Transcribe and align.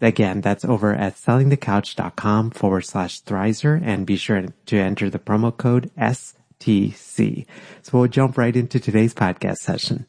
Again, 0.00 0.42
that's 0.42 0.64
over 0.64 0.94
at 0.94 1.14
sellingthecouch.com 1.14 2.50
forward 2.50 2.82
slash 2.82 3.22
Thrizer 3.22 3.80
and 3.82 4.04
be 4.04 4.16
sure 4.16 4.44
to 4.66 4.76
enter 4.76 5.08
the 5.08 5.18
promo 5.18 5.56
code 5.56 5.90
STC. 5.96 7.46
So 7.82 7.98
we'll 7.98 8.08
jump 8.08 8.36
right 8.36 8.54
into 8.54 8.78
today's 8.78 9.14
podcast 9.14 9.56
session. 9.56 10.04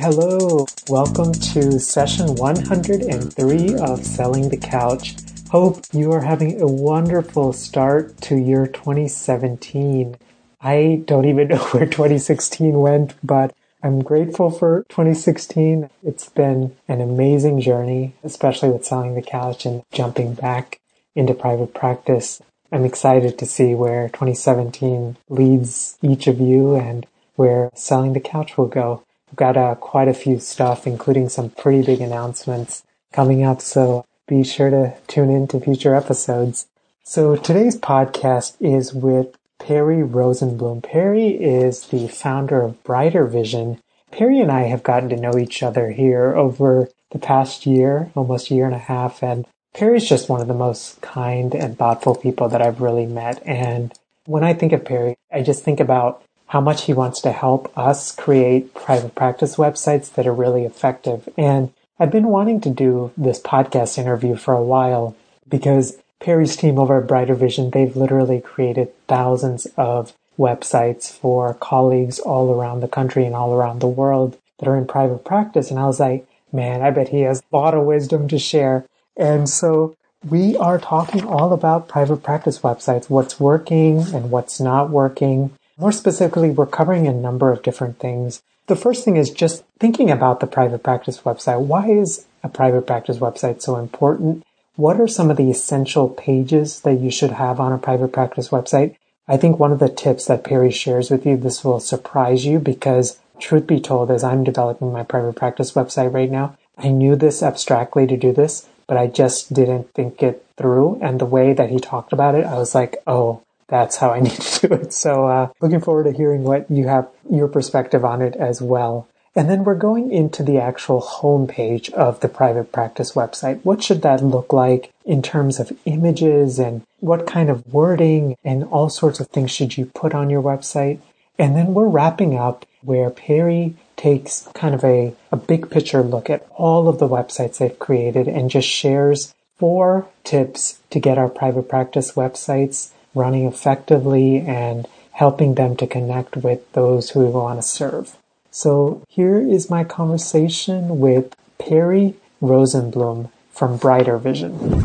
Hello, 0.00 0.66
welcome 0.88 1.32
to 1.32 1.78
session 1.78 2.34
103 2.34 3.74
of 3.76 4.04
Selling 4.04 4.48
the 4.48 4.56
Couch. 4.56 5.14
Hope 5.50 5.84
you 5.92 6.10
are 6.10 6.20
having 6.20 6.60
a 6.60 6.66
wonderful 6.66 7.52
start 7.52 8.16
to 8.22 8.36
year 8.36 8.66
2017. 8.66 10.16
I 10.60 11.02
don't 11.04 11.26
even 11.26 11.46
know 11.46 11.58
where 11.70 11.86
2016 11.86 12.76
went, 12.76 13.14
but 13.22 13.54
I'm 13.80 14.02
grateful 14.02 14.50
for 14.50 14.84
2016. 14.88 15.88
It's 16.02 16.28
been 16.28 16.76
an 16.88 17.00
amazing 17.00 17.60
journey, 17.60 18.14
especially 18.24 18.70
with 18.70 18.84
selling 18.84 19.14
the 19.14 19.22
couch 19.22 19.64
and 19.64 19.84
jumping 19.92 20.34
back 20.34 20.80
into 21.14 21.32
private 21.32 21.74
practice. 21.74 22.42
I'm 22.72 22.84
excited 22.84 23.38
to 23.38 23.46
see 23.46 23.76
where 23.76 24.08
2017 24.08 25.16
leads 25.28 25.96
each 26.02 26.26
of 26.26 26.40
you 26.40 26.74
and 26.74 27.06
where 27.36 27.70
selling 27.72 28.14
the 28.14 28.20
couch 28.20 28.58
will 28.58 28.66
go. 28.66 29.04
I've 29.30 29.36
got 29.36 29.56
uh, 29.56 29.76
quite 29.76 30.08
a 30.08 30.14
few 30.14 30.40
stuff, 30.40 30.84
including 30.84 31.28
some 31.28 31.50
pretty 31.50 31.82
big 31.82 32.00
announcements 32.00 32.82
coming 33.12 33.44
up. 33.44 33.60
So 33.60 34.04
be 34.26 34.42
sure 34.42 34.70
to 34.70 34.96
tune 35.06 35.30
in 35.30 35.46
to 35.48 35.60
future 35.60 35.94
episodes. 35.94 36.66
So 37.04 37.36
today's 37.36 37.78
podcast 37.78 38.56
is 38.58 38.92
with 38.92 39.37
Perry 39.58 40.02
Rosenblum. 40.02 40.82
Perry 40.82 41.28
is 41.28 41.86
the 41.88 42.08
founder 42.08 42.62
of 42.62 42.82
Brighter 42.84 43.26
Vision. 43.26 43.80
Perry 44.10 44.40
and 44.40 44.50
I 44.50 44.62
have 44.62 44.82
gotten 44.82 45.08
to 45.10 45.16
know 45.16 45.36
each 45.36 45.62
other 45.62 45.90
here 45.90 46.34
over 46.34 46.88
the 47.10 47.18
past 47.18 47.66
year, 47.66 48.10
almost 48.14 48.50
a 48.50 48.54
year 48.54 48.66
and 48.66 48.74
a 48.74 48.78
half, 48.78 49.22
and 49.22 49.46
Perry's 49.74 50.08
just 50.08 50.28
one 50.28 50.40
of 50.40 50.48
the 50.48 50.54
most 50.54 51.00
kind 51.00 51.54
and 51.54 51.76
thoughtful 51.78 52.14
people 52.14 52.48
that 52.48 52.62
I've 52.62 52.80
really 52.80 53.06
met. 53.06 53.42
And 53.46 53.92
when 54.24 54.44
I 54.44 54.52
think 54.52 54.72
of 54.72 54.84
Perry, 54.84 55.16
I 55.32 55.42
just 55.42 55.62
think 55.62 55.80
about 55.80 56.22
how 56.48 56.60
much 56.60 56.84
he 56.84 56.94
wants 56.94 57.20
to 57.20 57.32
help 57.32 57.76
us 57.76 58.12
create 58.14 58.74
private 58.74 59.14
practice 59.14 59.56
websites 59.56 60.12
that 60.14 60.26
are 60.26 60.32
really 60.34 60.64
effective. 60.64 61.28
And 61.36 61.72
I've 61.98 62.10
been 62.10 62.28
wanting 62.28 62.60
to 62.62 62.70
do 62.70 63.12
this 63.16 63.40
podcast 63.40 63.98
interview 63.98 64.36
for 64.36 64.54
a 64.54 64.62
while 64.62 65.16
because 65.48 65.98
Perry's 66.20 66.56
team 66.56 66.78
over 66.78 67.00
at 67.00 67.06
Brighter 67.06 67.34
Vision, 67.34 67.70
they've 67.70 67.96
literally 67.96 68.40
created 68.40 68.92
thousands 69.06 69.66
of 69.76 70.12
websites 70.38 71.10
for 71.10 71.54
colleagues 71.54 72.18
all 72.18 72.52
around 72.52 72.80
the 72.80 72.88
country 72.88 73.24
and 73.24 73.34
all 73.34 73.54
around 73.54 73.80
the 73.80 73.88
world 73.88 74.36
that 74.58 74.68
are 74.68 74.76
in 74.76 74.86
private 74.86 75.24
practice. 75.24 75.70
And 75.70 75.78
I 75.78 75.86
was 75.86 76.00
like, 76.00 76.26
man, 76.52 76.82
I 76.82 76.90
bet 76.90 77.08
he 77.08 77.22
has 77.22 77.42
a 77.52 77.56
lot 77.56 77.74
of 77.74 77.84
wisdom 77.84 78.28
to 78.28 78.38
share. 78.38 78.84
And 79.16 79.48
so 79.48 79.96
we 80.28 80.56
are 80.56 80.78
talking 80.78 81.24
all 81.24 81.52
about 81.52 81.88
private 81.88 82.22
practice 82.22 82.60
websites, 82.60 83.08
what's 83.08 83.38
working 83.38 84.00
and 84.14 84.30
what's 84.30 84.60
not 84.60 84.90
working. 84.90 85.52
More 85.76 85.92
specifically, 85.92 86.50
we're 86.50 86.66
covering 86.66 87.06
a 87.06 87.12
number 87.12 87.52
of 87.52 87.62
different 87.62 87.98
things. 87.98 88.42
The 88.66 88.76
first 88.76 89.04
thing 89.04 89.16
is 89.16 89.30
just 89.30 89.64
thinking 89.78 90.10
about 90.10 90.40
the 90.40 90.46
private 90.46 90.82
practice 90.82 91.20
website. 91.22 91.60
Why 91.60 91.88
is 91.88 92.26
a 92.42 92.48
private 92.48 92.86
practice 92.86 93.18
website 93.18 93.62
so 93.62 93.76
important? 93.76 94.44
What 94.78 95.00
are 95.00 95.08
some 95.08 95.28
of 95.28 95.36
the 95.36 95.50
essential 95.50 96.08
pages 96.08 96.82
that 96.82 97.00
you 97.00 97.10
should 97.10 97.32
have 97.32 97.58
on 97.58 97.72
a 97.72 97.78
private 97.78 98.12
practice 98.12 98.50
website? 98.50 98.94
I 99.26 99.36
think 99.36 99.58
one 99.58 99.72
of 99.72 99.80
the 99.80 99.88
tips 99.88 100.26
that 100.26 100.44
Perry 100.44 100.70
shares 100.70 101.10
with 101.10 101.26
you, 101.26 101.36
this 101.36 101.64
will 101.64 101.80
surprise 101.80 102.46
you 102.46 102.60
because 102.60 103.18
truth 103.40 103.66
be 103.66 103.80
told, 103.80 104.08
as 104.08 104.22
I'm 104.22 104.44
developing 104.44 104.92
my 104.92 105.02
private 105.02 105.34
practice 105.34 105.72
website 105.72 106.14
right 106.14 106.30
now, 106.30 106.56
I 106.76 106.90
knew 106.90 107.16
this 107.16 107.42
abstractly 107.42 108.06
to 108.06 108.16
do 108.16 108.32
this, 108.32 108.68
but 108.86 108.96
I 108.96 109.08
just 109.08 109.52
didn't 109.52 109.92
think 109.94 110.22
it 110.22 110.46
through. 110.56 111.00
And 111.02 111.20
the 111.20 111.26
way 111.26 111.52
that 111.54 111.70
he 111.70 111.80
talked 111.80 112.12
about 112.12 112.36
it, 112.36 112.46
I 112.46 112.54
was 112.54 112.72
like, 112.72 112.98
oh, 113.04 113.42
that's 113.66 113.96
how 113.96 114.10
I 114.10 114.20
need 114.26 114.40
to 114.40 114.68
do 114.68 114.74
it. 114.74 114.92
So, 114.92 115.26
uh, 115.26 115.48
looking 115.60 115.80
forward 115.80 116.04
to 116.04 116.12
hearing 116.12 116.44
what 116.44 116.70
you 116.70 116.86
have, 116.86 117.08
your 117.28 117.48
perspective 117.48 118.04
on 118.04 118.22
it 118.22 118.36
as 118.36 118.62
well. 118.62 119.08
And 119.34 119.48
then 119.48 119.64
we're 119.64 119.74
going 119.74 120.10
into 120.10 120.42
the 120.42 120.58
actual 120.58 121.00
homepage 121.00 121.90
of 121.92 122.20
the 122.20 122.28
private 122.28 122.72
practice 122.72 123.12
website. 123.12 123.64
What 123.64 123.82
should 123.82 124.02
that 124.02 124.22
look 124.22 124.52
like 124.52 124.92
in 125.04 125.22
terms 125.22 125.60
of 125.60 125.72
images 125.84 126.58
and 126.58 126.82
what 127.00 127.26
kind 127.26 127.48
of 127.50 127.72
wording 127.72 128.36
and 128.42 128.64
all 128.64 128.88
sorts 128.88 129.20
of 129.20 129.28
things 129.28 129.50
should 129.50 129.76
you 129.76 129.86
put 129.86 130.14
on 130.14 130.30
your 130.30 130.42
website? 130.42 130.98
And 131.38 131.54
then 131.54 131.72
we're 131.72 131.88
wrapping 131.88 132.36
up 132.36 132.66
where 132.82 133.10
Perry 133.10 133.76
takes 133.96 134.48
kind 134.54 134.74
of 134.74 134.84
a, 134.84 135.14
a 135.30 135.36
big 135.36 135.70
picture 135.70 136.02
look 136.02 136.30
at 136.30 136.46
all 136.56 136.88
of 136.88 136.98
the 136.98 137.08
websites 137.08 137.58
they've 137.58 137.78
created 137.78 138.28
and 138.28 138.50
just 138.50 138.68
shares 138.68 139.34
four 139.56 140.08
tips 140.24 140.80
to 140.90 141.00
get 141.00 141.18
our 141.18 141.28
private 141.28 141.68
practice 141.68 142.12
websites 142.12 142.90
running 143.14 143.46
effectively 143.46 144.40
and 144.40 144.86
helping 145.12 145.54
them 145.54 145.76
to 145.76 145.86
connect 145.86 146.36
with 146.36 146.72
those 146.72 147.10
who 147.10 147.20
we 147.20 147.30
want 147.30 147.60
to 147.60 147.66
serve. 147.66 148.16
So 148.58 149.04
here 149.06 149.38
is 149.38 149.70
my 149.70 149.84
conversation 149.84 150.98
with 150.98 151.32
Perry 151.60 152.16
Rosenblum 152.42 153.30
from 153.52 153.76
Brighter 153.76 154.18
Vision. 154.18 154.84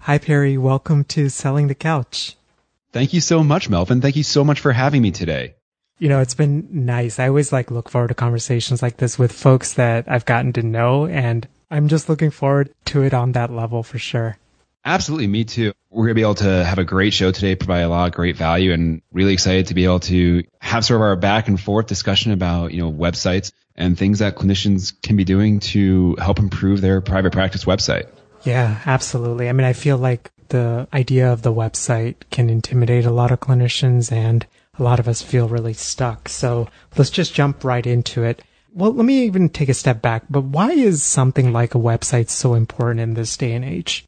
Hi, 0.00 0.18
Perry. 0.18 0.58
Welcome 0.58 1.04
to 1.04 1.30
Selling 1.30 1.68
the 1.68 1.74
Couch. 1.74 2.36
Thank 2.92 3.14
you 3.14 3.22
so 3.22 3.42
much, 3.42 3.70
Melvin. 3.70 4.02
Thank 4.02 4.16
you 4.16 4.22
so 4.22 4.44
much 4.44 4.60
for 4.60 4.72
having 4.72 5.00
me 5.00 5.10
today. 5.10 5.54
You 5.98 6.10
know, 6.10 6.20
it's 6.20 6.34
been 6.34 6.68
nice. 6.70 7.18
I 7.18 7.28
always 7.28 7.50
like 7.50 7.70
look 7.70 7.88
forward 7.88 8.08
to 8.08 8.14
conversations 8.14 8.82
like 8.82 8.98
this 8.98 9.18
with 9.18 9.32
folks 9.32 9.72
that 9.72 10.04
I've 10.06 10.26
gotten 10.26 10.52
to 10.52 10.62
know 10.62 11.06
and 11.06 11.48
I'm 11.70 11.88
just 11.88 12.10
looking 12.10 12.30
forward 12.30 12.68
to 12.92 13.04
it 13.04 13.14
on 13.14 13.32
that 13.32 13.52
level 13.52 13.82
for 13.82 13.96
sure. 13.96 14.36
Absolutely, 14.84 15.26
me 15.26 15.44
too. 15.44 15.72
We're 15.90 16.04
going 16.04 16.10
to 16.10 16.14
be 16.14 16.22
able 16.22 16.34
to 16.36 16.64
have 16.64 16.78
a 16.78 16.84
great 16.84 17.14
show 17.14 17.32
today, 17.32 17.54
provide 17.54 17.80
a 17.80 17.88
lot 17.88 18.08
of 18.08 18.14
great 18.14 18.36
value, 18.36 18.72
and 18.72 19.00
really 19.12 19.32
excited 19.32 19.68
to 19.68 19.74
be 19.74 19.84
able 19.84 20.00
to 20.00 20.44
have 20.60 20.84
sort 20.84 20.98
of 20.98 21.02
our 21.02 21.16
back 21.16 21.48
and 21.48 21.58
forth 21.58 21.86
discussion 21.86 22.32
about, 22.32 22.72
you 22.72 22.82
know, 22.82 22.92
websites 22.92 23.52
and 23.76 23.98
things 23.98 24.18
that 24.18 24.36
clinicians 24.36 24.92
can 25.02 25.16
be 25.16 25.24
doing 25.24 25.60
to 25.60 26.16
help 26.16 26.38
improve 26.38 26.80
their 26.80 27.00
private 27.00 27.32
practice 27.32 27.64
website. 27.64 28.08
Yeah, 28.44 28.78
absolutely. 28.84 29.48
I 29.48 29.52
mean, 29.52 29.66
I 29.66 29.72
feel 29.72 29.96
like 29.96 30.30
the 30.48 30.86
idea 30.92 31.32
of 31.32 31.42
the 31.42 31.52
website 31.52 32.16
can 32.30 32.50
intimidate 32.50 33.06
a 33.06 33.10
lot 33.10 33.32
of 33.32 33.40
clinicians 33.40 34.12
and 34.12 34.46
a 34.78 34.82
lot 34.82 35.00
of 35.00 35.08
us 35.08 35.22
feel 35.22 35.48
really 35.48 35.72
stuck. 35.72 36.28
So 36.28 36.68
let's 36.96 37.10
just 37.10 37.32
jump 37.32 37.64
right 37.64 37.86
into 37.86 38.22
it. 38.22 38.42
Well, 38.72 38.92
let 38.92 39.06
me 39.06 39.24
even 39.24 39.48
take 39.48 39.68
a 39.68 39.74
step 39.74 40.02
back, 40.02 40.24
but 40.28 40.42
why 40.42 40.72
is 40.72 41.02
something 41.02 41.52
like 41.52 41.74
a 41.74 41.78
website 41.78 42.28
so 42.28 42.54
important 42.54 43.00
in 43.00 43.14
this 43.14 43.36
day 43.36 43.52
and 43.52 43.64
age? 43.64 44.04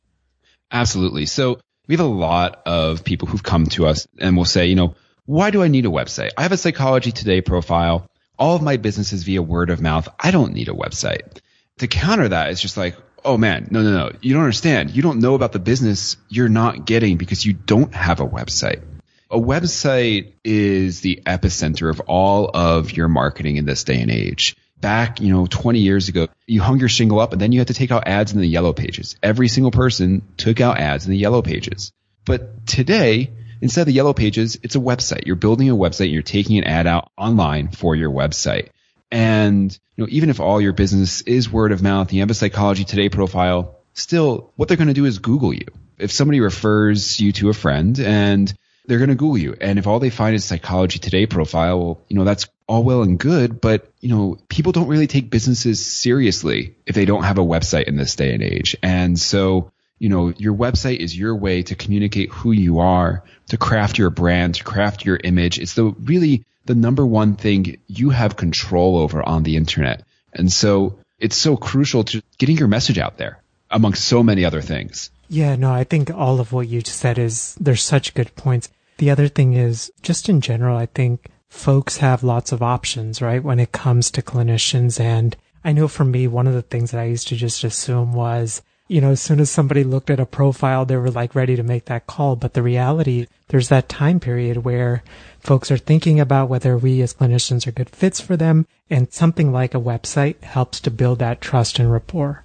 Absolutely. 0.71 1.27
So 1.27 1.61
we 1.87 1.95
have 1.95 2.05
a 2.05 2.09
lot 2.09 2.63
of 2.67 3.05
people 3.05 3.29
who've 3.29 3.43
come 3.43 3.67
to 3.67 3.87
us 3.87 4.07
and 4.19 4.37
will 4.37 4.45
say, 4.45 4.67
you 4.67 4.75
know, 4.75 4.95
why 5.25 5.51
do 5.51 5.63
I 5.63 5.69
need 5.69 5.87
a 5.87 5.91
website? 5.91 6.31
I 6.37 6.43
have 6.43 6.53
a 6.53 6.57
psychology 6.57 7.13
today 7.13 7.41
profile. 7.41 8.07
All 8.39 8.57
of 8.57 8.63
my 8.63 8.77
business 8.77 9.13
is 9.13 9.25
via 9.25 9.43
word 9.43 9.71
of 9.71 9.81
mouth. 9.81 10.09
I 10.19 10.31
don't 10.31 10.53
need 10.53 10.69
a 10.69 10.73
website. 10.73 11.39
To 11.79 11.89
counter 11.89 12.29
that, 12.29 12.51
it's 12.51 12.61
just 12.61 12.77
like, 12.77 12.97
oh 13.25 13.37
man, 13.37 13.69
no, 13.71 13.83
no, 13.83 13.93
no. 13.93 14.13
You 14.21 14.35
don't 14.35 14.43
understand. 14.43 14.91
You 14.91 15.03
don't 15.03 15.21
know 15.21 15.35
about 15.35 15.53
the 15.53 15.59
business 15.59 16.17
you're 16.29 16.49
not 16.49 16.87
getting 16.87 17.17
because 17.17 17.45
you 17.45 17.53
don't 17.53 17.95
have 17.95 18.21
a 18.21 18.27
website. 18.27 18.83
A 19.31 19.39
website 19.39 20.35
is 20.45 21.01
the 21.01 21.23
epicenter 21.27 21.91
of 21.91 22.01
all 22.01 22.49
of 22.55 22.93
your 22.93 23.09
marketing 23.09 23.57
in 23.57 23.65
this 23.65 23.83
day 23.83 24.01
and 24.01 24.11
age 24.11 24.57
back, 24.81 25.21
you 25.21 25.33
know, 25.33 25.47
20 25.47 25.79
years 25.81 26.09
ago, 26.09 26.29
you 26.47 26.61
hung 26.61 26.79
your 26.79 26.89
shingle 26.89 27.21
up 27.21 27.33
and 27.33 27.41
then 27.41 27.53
you 27.53 27.61
had 27.61 27.69
to 27.69 27.75
take 27.75 27.91
out 27.91 28.07
ads 28.07 28.33
in 28.33 28.41
the 28.41 28.47
yellow 28.47 28.73
pages. 28.73 29.17
Every 29.23 29.49
single 29.49 29.71
person 29.71 30.23
took 30.37 30.61
out 30.61 30.79
ads 30.79 31.07
in 31.07 31.11
the 31.11 31.19
yellow 31.19 31.43
pages. 31.43 31.93
But 32.25 32.67
today, 32.67 33.31
instead 33.61 33.83
of 33.83 33.87
the 33.87 33.93
yellow 33.93 34.13
pages, 34.13 34.59
it's 34.63 34.75
a 34.75 34.81
website. 34.81 35.27
You're 35.27 35.37
building 35.37 35.71
a 35.71 35.77
website. 35.77 36.13
You're 36.13 36.23
taking 36.23 36.59
an 36.59 36.65
ad 36.65 36.87
out 36.87 37.11
online 37.17 37.69
for 37.69 37.95
your 37.95 38.11
website. 38.11 38.69
And, 39.11 39.77
you 39.97 40.05
know, 40.05 40.09
even 40.11 40.31
if 40.31 40.41
all 40.41 40.61
your 40.61 40.73
business 40.73 41.23
is 41.23 41.51
word 41.51 41.73
of 41.73 41.83
mouth, 41.83 42.13
you 42.13 42.21
have 42.21 42.31
a 42.31 42.35
psychology 42.35 42.85
today 42.85 43.09
profile, 43.09 43.77
still 43.95 44.53
what 44.57 44.69
they're 44.69 44.77
going 44.77 44.89
to 44.89 44.95
do 44.95 45.05
is 45.05 45.19
Google 45.19 45.55
you. 45.55 45.67
If 45.99 46.13
somebody 46.13 46.41
refers 46.41 47.21
you 47.21 47.33
to 47.33 47.49
a 47.49 47.55
friend 47.55 47.99
and 47.99 48.53
they're 48.87 48.99
going 48.99 49.11
to 49.11 49.15
Google 49.15 49.39
you. 49.39 49.57
And 49.61 49.79
if 49.79 49.87
all 49.87 49.99
they 49.99 50.11
find 50.11 50.35
is 50.35 50.45
psychology 50.45 50.99
today 50.99 51.27
profile, 51.27 51.79
well, 51.79 52.05
you 52.09 52.17
know, 52.17 52.25
that's 52.25 52.49
all 52.69 52.83
well 52.83 53.03
and 53.03 53.19
good, 53.19 53.61
but 53.61 53.91
you 54.01 54.09
know, 54.09 54.39
people 54.49 54.73
don't 54.73 54.89
really 54.89 55.07
take 55.07 55.31
businesses 55.31 55.85
seriously 55.85 56.75
if 56.87 56.95
they 56.95 57.05
don't 57.05 57.23
have 57.23 57.39
a 57.39 57.45
website 57.45 57.85
in 57.85 57.97
this 57.97 58.17
day 58.17 58.35
and 58.35 58.43
age. 58.43 58.77
And 58.83 59.19
so, 59.19 59.71
you 59.99 60.09
know, 60.09 60.33
your 60.37 60.55
website 60.55 60.99
is 60.99 61.17
your 61.17 61.35
way 61.37 61.63
to 61.63 61.75
communicate 61.75 62.31
who 62.31 62.53
you 62.53 62.81
are, 62.81 63.23
to 63.49 63.57
craft 63.57 63.99
your 63.99 64.11
brand, 64.11 64.57
to 64.57 64.65
craft 64.65 65.05
your 65.05 65.19
image. 65.23 65.59
It's 65.59 65.75
the 65.75 65.85
really 65.85 66.45
the 66.65 66.75
number 66.75 67.07
one 67.07 67.37
thing 67.37 67.79
you 67.87 68.11
have 68.11 68.37
control 68.37 68.99
over 68.99 69.27
on 69.27 69.45
the 69.45 69.57
internet. 69.57 70.03
And 70.33 70.53
so 70.53 70.99
it's 71.19 71.37
so 71.37 71.57
crucial 71.57 72.05
to 72.05 72.23
getting 72.39 72.59
your 72.59 72.69
message 72.69 72.99
out 72.99 73.17
there 73.17 73.41
amongst 73.71 74.05
so 74.05 74.23
many 74.23 74.45
other 74.45 74.61
things. 74.61 75.11
Yeah, 75.29 75.57
no, 75.57 75.73
I 75.73 75.85
think 75.85 76.11
all 76.11 76.41
of 76.41 76.53
what 76.53 76.69
you 76.69 76.83
said 76.83 77.19
is 77.19 77.57
there's 77.61 77.83
such 77.83 78.15
good 78.15 78.35
points. 78.37 78.69
The 78.99 79.11
other 79.11 79.29
thing 79.29 79.55
is 79.55 79.91
just 80.03 80.29
in 80.29 80.41
general, 80.41 80.77
I 80.77 80.87
think 80.87 81.31
folks 81.49 81.99
have 81.99 82.23
lots 82.23 82.53
of 82.53 82.63
options, 82.63 83.23
right? 83.23 83.43
When 83.43 83.61
it 83.61 83.73
comes 83.73 84.11
to 84.13 84.23
clinicians. 84.23 85.01
And 85.01 85.37
I 85.65 85.73
know 85.73 85.89
for 85.89 86.05
me, 86.05 86.27
one 86.27 86.47
of 86.47 86.55
the 86.55 86.63
things 86.63 86.91
that 86.91 87.01
I 87.01 87.05
used 87.05 87.29
to 87.29 87.37
just 87.37 87.65
assume 87.65 88.13
was, 88.13 88.63
you 88.89 89.01
know, 89.01 89.11
as 89.11 89.21
soon 89.21 89.41
as 89.41 89.51
somebody 89.51 89.83
looked 89.83 90.11
at 90.11 90.21
a 90.21 90.27
profile, 90.27 90.85
they 90.85 90.97
were 90.97 91.11
like 91.11 91.35
ready 91.35 91.57
to 91.57 91.63
make 91.63 91.87
that 91.87 92.07
call. 92.07 92.37
But 92.37 92.55
the 92.55 92.63
reality, 92.63 93.27
there's 93.49 93.69
that 93.69 93.89
time 93.89 94.21
period 94.21 94.59
where 94.59 95.03
folks 95.41 95.71
are 95.71 95.79
thinking 95.79 96.21
about 96.21 96.49
whether 96.49 96.77
we 96.77 97.03
as 97.03 97.15
clinicians 97.15 97.67
are 97.67 97.73
good 97.73 97.91
fits 97.91 98.21
for 98.21 98.37
them. 98.37 98.67
And 98.89 99.13
something 99.13 99.53
like 99.53 99.75
a 99.75 99.81
website 99.81 100.43
helps 100.43 100.81
to 100.81 100.91
build 100.91 101.19
that 101.19 101.41
trust 101.41 101.79
and 101.79 101.91
rapport. 101.91 102.45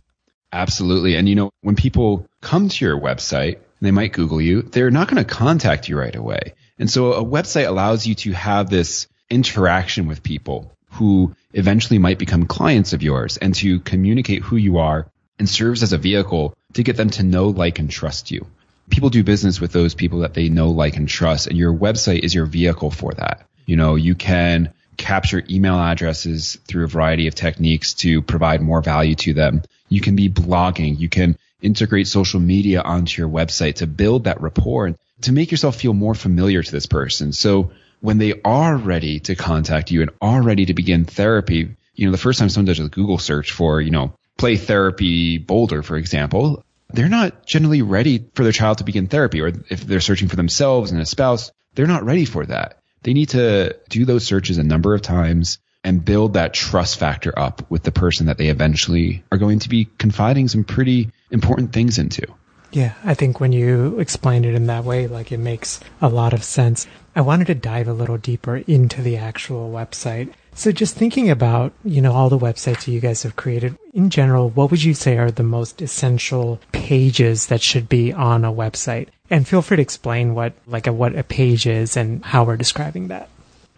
Absolutely. 0.54 1.16
And 1.16 1.30
you 1.30 1.36
know, 1.36 1.52
when 1.62 1.76
people 1.76 2.28
come 2.42 2.70
to 2.70 2.86
your 2.86 3.00
website, 3.00 3.60
they 3.82 3.92
might 3.92 4.14
Google 4.14 4.42
you, 4.42 4.62
they're 4.62 4.92
not 4.92 5.10
going 5.10 5.24
to 5.24 5.30
contact 5.30 5.90
you 5.90 5.98
right 5.98 6.16
away. 6.16 6.54
And 6.82 6.90
so 6.90 7.14
a 7.14 7.24
website 7.24 7.68
allows 7.68 8.08
you 8.08 8.16
to 8.16 8.32
have 8.32 8.68
this 8.68 9.08
interaction 9.30 10.08
with 10.08 10.24
people 10.24 10.76
who 10.94 11.36
eventually 11.54 12.00
might 12.00 12.18
become 12.18 12.48
clients 12.48 12.94
of 12.94 13.04
yours 13.04 13.38
and 13.38 13.54
to 13.56 13.80
communicate 13.82 14.42
who 14.42 14.56
you 14.56 14.80
are 14.80 15.06
and 15.38 15.48
serves 15.48 15.84
as 15.84 15.94
a 15.94 16.00
vehicle 16.00 16.56
to 16.74 16.82
get 16.82 16.98
them 16.98 17.12
to 17.12 17.24
know, 17.24 17.50
like, 17.50 17.78
and 17.78 17.92
trust 17.92 18.32
you. 18.32 18.48
People 18.90 19.12
do 19.12 19.24
business 19.24 19.62
with 19.62 19.72
those 19.72 19.94
people 19.94 20.22
that 20.22 20.34
they 20.34 20.50
know, 20.50 20.72
like, 20.72 20.98
and 20.98 21.08
trust, 21.08 21.46
and 21.46 21.56
your 21.56 21.72
website 21.72 22.22
is 22.22 22.34
your 22.34 22.48
vehicle 22.48 22.90
for 22.90 23.14
that. 23.14 23.46
You 23.68 23.76
know, 23.76 23.94
you 23.94 24.16
can 24.16 24.74
capture 24.98 25.44
email 25.48 25.80
addresses 25.80 26.58
through 26.68 26.86
a 26.86 26.88
variety 26.88 27.28
of 27.28 27.36
techniques 27.36 27.94
to 27.94 28.24
provide 28.24 28.60
more 28.60 28.82
value 28.82 29.16
to 29.16 29.36
them. 29.36 29.62
You 29.88 30.02
can 30.02 30.16
be 30.16 30.30
blogging. 30.30 31.00
You 31.00 31.10
can 31.10 31.38
integrate 31.62 32.08
social 32.08 32.40
media 32.40 32.82
onto 32.82 33.22
your 33.22 33.30
website 33.30 33.76
to 33.76 33.88
build 33.88 34.24
that 34.24 34.42
rapport 34.42 34.96
to 35.22 35.32
make 35.32 35.52
yourself 35.52 35.76
feel 35.76 35.94
more 35.94 36.16
familiar 36.16 36.64
to 36.64 36.72
this 36.72 36.86
person. 36.86 37.34
So 37.34 37.72
when 38.00 38.18
they 38.18 38.42
are 38.44 38.76
ready 38.76 39.20
to 39.22 39.36
contact 39.36 39.92
you 39.92 40.02
and 40.02 40.12
are 40.22 40.42
ready 40.42 40.66
to 40.66 40.74
begin 40.74 41.06
therapy, 41.06 41.76
you 41.94 42.06
know, 42.06 42.12
the 42.12 42.18
first 42.18 42.40
time 42.40 42.50
someone 42.50 42.66
does 42.66 42.80
a 42.80 42.90
Google 42.90 43.18
search 43.18 43.52
for, 43.52 43.80
you 43.82 43.92
know, 43.92 44.14
play 44.38 44.58
therapy 44.58 45.38
Boulder, 45.38 45.84
for 45.84 45.98
example, 45.98 46.64
they're 46.90 47.10
not 47.10 47.46
generally 47.46 47.82
ready 47.82 48.26
for 48.34 48.44
their 48.44 48.52
child 48.52 48.80
to 48.80 48.84
begin 48.84 49.08
therapy. 49.08 49.42
Or 49.42 49.52
if 49.70 49.82
they're 49.82 50.02
searching 50.02 50.28
for 50.28 50.36
themselves 50.36 50.92
and 50.92 51.00
a 51.00 51.06
spouse, 51.06 51.52
they're 51.76 51.88
not 51.88 52.04
ready 52.04 52.26
for 52.26 52.46
that. 52.46 52.80
They 53.04 53.14
need 53.14 53.30
to 53.30 53.78
do 53.90 54.06
those 54.06 54.26
searches 54.26 54.58
a 54.58 54.64
number 54.64 54.94
of 54.94 55.02
times 55.02 55.60
and 55.84 56.06
build 56.06 56.34
that 56.34 56.54
trust 56.54 57.00
factor 57.00 57.38
up 57.38 57.70
with 57.72 57.84
the 57.84 57.92
person 57.92 58.28
that 58.28 58.38
they 58.38 58.48
eventually 58.48 59.24
are 59.32 59.38
going 59.38 59.60
to 59.60 59.70
be 59.70 59.86
confiding 59.98 60.48
some 60.48 60.64
pretty 60.64 61.12
important 61.32 61.74
things 61.74 61.98
into. 61.98 62.28
Yeah, 62.72 62.94
I 63.04 63.14
think 63.14 63.40
when 63.40 63.52
you 63.52 64.00
explain 64.00 64.46
it 64.46 64.56
in 64.56 64.68
that 64.68 64.86
way, 64.86 65.08
like 65.08 65.32
it 65.32 65.40
makes 65.40 65.80
a 66.02 66.08
lot 66.08 66.34
of 66.34 66.44
sense. 66.44 66.88
I 67.16 67.22
wanted 67.22 67.48
to 67.48 67.56
dive 67.56 67.88
a 67.88 67.94
little 67.94 68.18
deeper 68.18 68.58
into 68.58 69.02
the 69.02 69.18
actual 69.18 69.70
website. 69.72 70.34
So 70.54 70.72
just 70.72 70.96
thinking 70.96 71.30
about, 71.30 71.74
you 71.84 72.02
know, 72.02 72.14
all 72.14 72.30
the 72.30 72.38
websites 72.38 72.88
you 72.88 73.00
guys 73.00 73.24
have 73.24 73.36
created 73.36 73.78
in 73.94 74.10
general, 74.10 74.50
what 74.50 74.72
would 74.72 74.84
you 74.84 74.94
say 74.94 75.18
are 75.18 75.32
the 75.32 75.44
most 75.44 75.82
essential 75.82 76.60
pages 76.72 77.48
that 77.48 77.62
should 77.62 77.90
be 77.90 78.14
on 78.14 78.46
a 78.46 78.52
website? 78.52 79.08
And 79.30 79.48
feel 79.48 79.62
free 79.62 79.78
to 79.78 79.84
explain 79.84 80.34
what, 80.34 80.54
like 80.68 80.88
a, 80.88 80.94
what 80.94 81.16
a 81.16 81.24
page 81.24 81.68
is 81.68 81.98
and 81.98 82.24
how 82.24 82.44
we're 82.44 82.58
describing 82.58 83.10
that. 83.10 83.30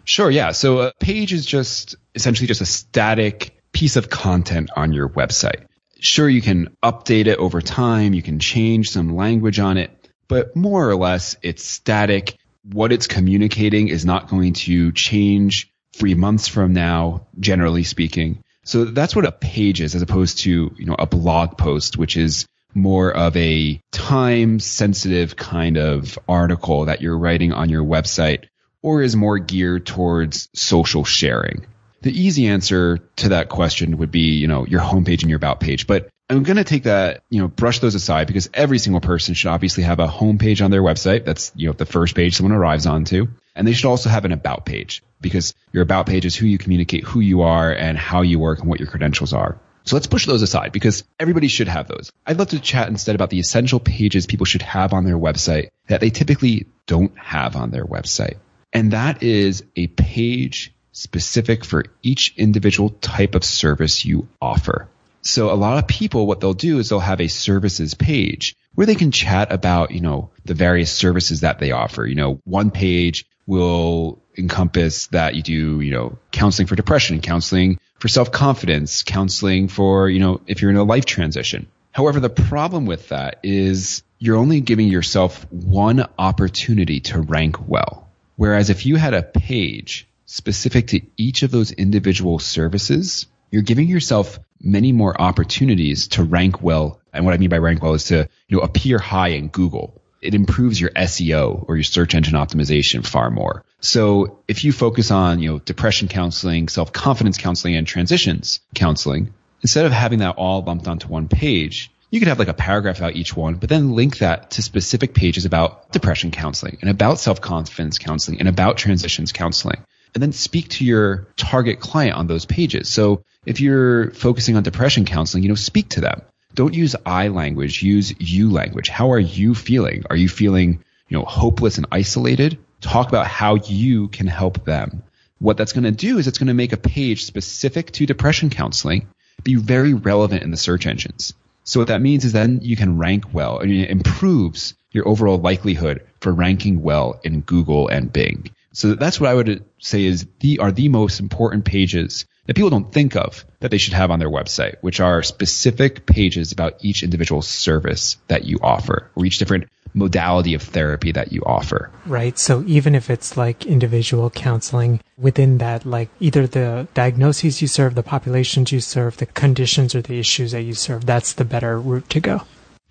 Sure. 0.04 0.30
Yeah. 0.30 0.52
So 0.52 0.80
a 0.80 0.92
page 1.00 1.32
is 1.32 1.46
just 1.46 1.96
essentially 2.14 2.46
just 2.46 2.60
a 2.60 2.66
static 2.66 3.56
piece 3.72 3.96
of 3.96 4.10
content 4.10 4.70
on 4.76 4.92
your 4.92 5.08
website. 5.08 5.66
Sure, 6.04 6.28
you 6.28 6.42
can 6.42 6.76
update 6.82 7.28
it 7.28 7.38
over 7.38 7.62
time. 7.62 8.12
You 8.12 8.20
can 8.20 8.38
change 8.38 8.90
some 8.90 9.16
language 9.16 9.58
on 9.58 9.78
it, 9.78 9.90
but 10.28 10.54
more 10.54 10.86
or 10.86 10.96
less 10.96 11.34
it's 11.40 11.64
static. 11.64 12.36
What 12.62 12.92
it's 12.92 13.06
communicating 13.06 13.88
is 13.88 14.04
not 14.04 14.28
going 14.28 14.52
to 14.52 14.92
change 14.92 15.72
three 15.94 16.12
months 16.12 16.46
from 16.46 16.74
now, 16.74 17.26
generally 17.40 17.84
speaking. 17.84 18.42
So 18.64 18.84
that's 18.84 19.16
what 19.16 19.24
a 19.24 19.32
page 19.32 19.80
is 19.80 19.94
as 19.94 20.02
opposed 20.02 20.40
to, 20.40 20.74
you 20.76 20.84
know, 20.84 20.96
a 20.98 21.06
blog 21.06 21.56
post, 21.56 21.96
which 21.96 22.18
is 22.18 22.46
more 22.74 23.10
of 23.10 23.34
a 23.38 23.80
time 23.90 24.60
sensitive 24.60 25.36
kind 25.36 25.78
of 25.78 26.18
article 26.28 26.84
that 26.84 27.00
you're 27.00 27.16
writing 27.16 27.54
on 27.54 27.70
your 27.70 27.82
website 27.82 28.44
or 28.82 29.00
is 29.00 29.16
more 29.16 29.38
geared 29.38 29.86
towards 29.86 30.50
social 30.52 31.02
sharing. 31.02 31.64
The 32.04 32.12
easy 32.12 32.48
answer 32.48 32.98
to 33.16 33.30
that 33.30 33.48
question 33.48 33.96
would 33.96 34.10
be, 34.10 34.32
you 34.34 34.46
know, 34.46 34.66
your 34.66 34.82
homepage 34.82 35.22
and 35.22 35.30
your 35.30 35.38
about 35.38 35.58
page. 35.58 35.86
But 35.86 36.10
I'm 36.28 36.42
going 36.42 36.58
to 36.58 36.64
take 36.64 36.82
that, 36.82 37.22
you 37.30 37.40
know, 37.40 37.48
brush 37.48 37.78
those 37.78 37.94
aside 37.94 38.26
because 38.26 38.50
every 38.52 38.78
single 38.78 39.00
person 39.00 39.32
should 39.32 39.48
obviously 39.48 39.84
have 39.84 40.00
a 40.00 40.06
homepage 40.06 40.62
on 40.62 40.70
their 40.70 40.82
website. 40.82 41.24
That's, 41.24 41.50
you 41.56 41.66
know, 41.66 41.72
the 41.72 41.86
first 41.86 42.14
page 42.14 42.36
someone 42.36 42.52
arrives 42.52 42.84
onto. 42.84 43.28
And 43.54 43.66
they 43.66 43.72
should 43.72 43.88
also 43.88 44.10
have 44.10 44.26
an 44.26 44.32
about 44.32 44.66
page 44.66 45.02
because 45.22 45.54
your 45.72 45.82
about 45.82 46.04
page 46.04 46.26
is 46.26 46.36
who 46.36 46.44
you 46.44 46.58
communicate, 46.58 47.04
who 47.04 47.20
you 47.20 47.40
are 47.40 47.72
and 47.72 47.96
how 47.96 48.20
you 48.20 48.38
work 48.38 48.58
and 48.58 48.68
what 48.68 48.80
your 48.80 48.88
credentials 48.90 49.32
are. 49.32 49.58
So 49.84 49.96
let's 49.96 50.06
push 50.06 50.26
those 50.26 50.42
aside 50.42 50.72
because 50.72 51.04
everybody 51.18 51.48
should 51.48 51.68
have 51.68 51.88
those. 51.88 52.12
I'd 52.26 52.38
love 52.38 52.48
to 52.48 52.60
chat 52.60 52.88
instead 52.88 53.14
about 53.14 53.30
the 53.30 53.40
essential 53.40 53.80
pages 53.80 54.26
people 54.26 54.44
should 54.44 54.60
have 54.60 54.92
on 54.92 55.04
their 55.04 55.16
website 55.16 55.68
that 55.86 56.02
they 56.02 56.10
typically 56.10 56.66
don't 56.86 57.16
have 57.18 57.56
on 57.56 57.70
their 57.70 57.86
website. 57.86 58.36
And 58.74 58.90
that 58.90 59.22
is 59.22 59.64
a 59.74 59.86
page 59.86 60.73
specific 60.94 61.64
for 61.64 61.84
each 62.02 62.32
individual 62.38 62.88
type 62.88 63.34
of 63.34 63.44
service 63.44 64.04
you 64.04 64.26
offer. 64.40 64.88
So 65.20 65.50
a 65.50 65.54
lot 65.54 65.78
of 65.78 65.86
people, 65.86 66.26
what 66.26 66.40
they'll 66.40 66.54
do 66.54 66.78
is 66.78 66.88
they'll 66.88 67.00
have 67.00 67.20
a 67.20 67.28
services 67.28 67.94
page 67.94 68.56
where 68.74 68.86
they 68.86 68.94
can 68.94 69.10
chat 69.10 69.52
about, 69.52 69.90
you 69.90 70.00
know, 70.00 70.30
the 70.44 70.54
various 70.54 70.92
services 70.92 71.40
that 71.40 71.58
they 71.58 71.72
offer. 71.72 72.06
You 72.06 72.14
know, 72.14 72.40
one 72.44 72.70
page 72.70 73.26
will 73.46 74.20
encompass 74.36 75.08
that 75.08 75.34
you 75.34 75.42
do, 75.42 75.80
you 75.80 75.92
know, 75.92 76.18
counseling 76.30 76.66
for 76.66 76.76
depression, 76.76 77.20
counseling 77.20 77.78
for 77.98 78.08
self-confidence, 78.08 79.02
counseling 79.02 79.68
for, 79.68 80.08
you 80.08 80.20
know, 80.20 80.40
if 80.46 80.60
you're 80.60 80.70
in 80.70 80.76
a 80.76 80.84
life 80.84 81.06
transition. 81.06 81.66
However, 81.92 82.20
the 82.20 82.30
problem 82.30 82.86
with 82.86 83.08
that 83.08 83.38
is 83.42 84.02
you're 84.18 84.36
only 84.36 84.60
giving 84.60 84.88
yourself 84.88 85.46
one 85.50 86.06
opportunity 86.18 87.00
to 87.00 87.20
rank 87.20 87.68
well. 87.68 88.08
Whereas 88.36 88.68
if 88.68 88.84
you 88.84 88.96
had 88.96 89.14
a 89.14 89.22
page 89.22 90.06
specific 90.26 90.88
to 90.88 91.00
each 91.16 91.42
of 91.42 91.50
those 91.50 91.72
individual 91.72 92.38
services, 92.38 93.26
you're 93.50 93.62
giving 93.62 93.88
yourself 93.88 94.38
many 94.60 94.92
more 94.92 95.20
opportunities 95.20 96.08
to 96.08 96.24
rank 96.24 96.62
well. 96.62 97.00
And 97.12 97.24
what 97.24 97.34
I 97.34 97.38
mean 97.38 97.50
by 97.50 97.58
rank 97.58 97.82
well 97.82 97.94
is 97.94 98.04
to, 98.04 98.28
you 98.48 98.56
know, 98.56 98.62
appear 98.62 98.98
high 98.98 99.28
in 99.28 99.48
Google. 99.48 100.00
It 100.20 100.34
improves 100.34 100.80
your 100.80 100.90
SEO 100.90 101.64
or 101.68 101.76
your 101.76 101.84
search 101.84 102.14
engine 102.14 102.34
optimization 102.34 103.06
far 103.06 103.30
more. 103.30 103.64
So 103.80 104.40
if 104.48 104.64
you 104.64 104.72
focus 104.72 105.10
on, 105.10 105.40
you 105.40 105.52
know, 105.52 105.58
depression 105.58 106.08
counseling, 106.08 106.68
self-confidence 106.68 107.36
counseling, 107.36 107.76
and 107.76 107.86
transitions 107.86 108.60
counseling, 108.74 109.34
instead 109.60 109.84
of 109.84 109.92
having 109.92 110.20
that 110.20 110.36
all 110.36 110.62
lumped 110.62 110.88
onto 110.88 111.08
one 111.08 111.28
page, 111.28 111.90
you 112.10 112.20
could 112.20 112.28
have 112.28 112.38
like 112.38 112.48
a 112.48 112.54
paragraph 112.54 112.98
about 112.98 113.16
each 113.16 113.36
one, 113.36 113.56
but 113.56 113.68
then 113.68 113.92
link 113.92 114.18
that 114.18 114.52
to 114.52 114.62
specific 114.62 115.14
pages 115.14 115.44
about 115.44 115.92
depression 115.92 116.30
counseling 116.30 116.78
and 116.80 116.88
about 116.88 117.18
self-confidence 117.18 117.98
counseling 117.98 118.38
and 118.38 118.48
about 118.48 118.78
transitions 118.78 119.32
counseling 119.32 119.84
and 120.14 120.22
then 120.22 120.32
speak 120.32 120.68
to 120.68 120.84
your 120.84 121.26
target 121.36 121.80
client 121.80 122.16
on 122.16 122.26
those 122.26 122.46
pages. 122.46 122.88
So 122.88 123.24
if 123.44 123.60
you're 123.60 124.12
focusing 124.12 124.56
on 124.56 124.62
depression 124.62 125.04
counseling, 125.04 125.42
you 125.42 125.48
know, 125.48 125.54
speak 125.54 125.90
to 125.90 126.00
them. 126.00 126.22
Don't 126.54 126.72
use 126.72 126.94
I 127.04 127.28
language, 127.28 127.82
use 127.82 128.14
you 128.20 128.50
language. 128.50 128.88
How 128.88 129.10
are 129.10 129.18
you 129.18 129.54
feeling? 129.54 130.04
Are 130.08 130.16
you 130.16 130.28
feeling, 130.28 130.84
you 131.08 131.18
know, 131.18 131.24
hopeless 131.24 131.78
and 131.78 131.86
isolated? 131.90 132.58
Talk 132.80 133.08
about 133.08 133.26
how 133.26 133.56
you 133.56 134.08
can 134.08 134.28
help 134.28 134.64
them. 134.64 135.02
What 135.40 135.56
that's 135.56 135.72
going 135.72 135.84
to 135.84 135.90
do 135.90 136.18
is 136.18 136.28
it's 136.28 136.38
going 136.38 136.46
to 136.46 136.54
make 136.54 136.72
a 136.72 136.76
page 136.76 137.24
specific 137.24 137.90
to 137.92 138.06
depression 138.06 138.50
counseling 138.50 139.08
be 139.42 139.56
very 139.56 139.94
relevant 139.94 140.42
in 140.42 140.50
the 140.50 140.56
search 140.56 140.86
engines. 140.86 141.34
So 141.64 141.80
what 141.80 141.88
that 141.88 142.02
means 142.02 142.24
is 142.24 142.32
then 142.32 142.60
you 142.62 142.76
can 142.76 142.98
rank 142.98 143.32
well 143.32 143.58
and 143.58 143.72
it 143.72 143.90
improves 143.90 144.74
your 144.92 145.08
overall 145.08 145.38
likelihood 145.38 146.06
for 146.20 146.32
ranking 146.32 146.82
well 146.82 147.20
in 147.24 147.40
Google 147.40 147.88
and 147.88 148.12
Bing. 148.12 148.50
So 148.74 148.94
that's 148.94 149.20
what 149.20 149.30
I 149.30 149.34
would 149.34 149.64
say 149.78 150.04
is 150.04 150.26
the 150.40 150.58
are 150.58 150.72
the 150.72 150.88
most 150.88 151.20
important 151.20 151.64
pages 151.64 152.26
that 152.46 152.56
people 152.56 152.70
don't 152.70 152.92
think 152.92 153.16
of 153.16 153.46
that 153.60 153.70
they 153.70 153.78
should 153.78 153.94
have 153.94 154.10
on 154.10 154.18
their 154.18 154.30
website, 154.30 154.76
which 154.82 155.00
are 155.00 155.22
specific 155.22 156.06
pages 156.06 156.52
about 156.52 156.74
each 156.84 157.02
individual 157.02 157.40
service 157.40 158.18
that 158.28 158.44
you 158.44 158.58
offer 158.62 159.10
or 159.14 159.24
each 159.24 159.38
different 159.38 159.68
modality 159.94 160.54
of 160.54 160.62
therapy 160.62 161.12
that 161.12 161.32
you 161.32 161.40
offer. 161.46 161.90
Right. 162.04 162.36
So 162.36 162.64
even 162.66 162.96
if 162.96 163.10
it's 163.10 163.36
like 163.36 163.64
individual 163.64 164.28
counseling 164.28 165.00
within 165.16 165.58
that, 165.58 165.86
like 165.86 166.10
either 166.18 166.48
the 166.48 166.88
diagnoses 166.94 167.62
you 167.62 167.68
serve, 167.68 167.94
the 167.94 168.02
populations 168.02 168.72
you 168.72 168.80
serve, 168.80 169.16
the 169.18 169.26
conditions 169.26 169.94
or 169.94 170.02
the 170.02 170.18
issues 170.18 170.50
that 170.50 170.62
you 170.62 170.74
serve, 170.74 171.06
that's 171.06 171.34
the 171.34 171.44
better 171.44 171.80
route 171.80 172.10
to 172.10 172.20
go. 172.20 172.42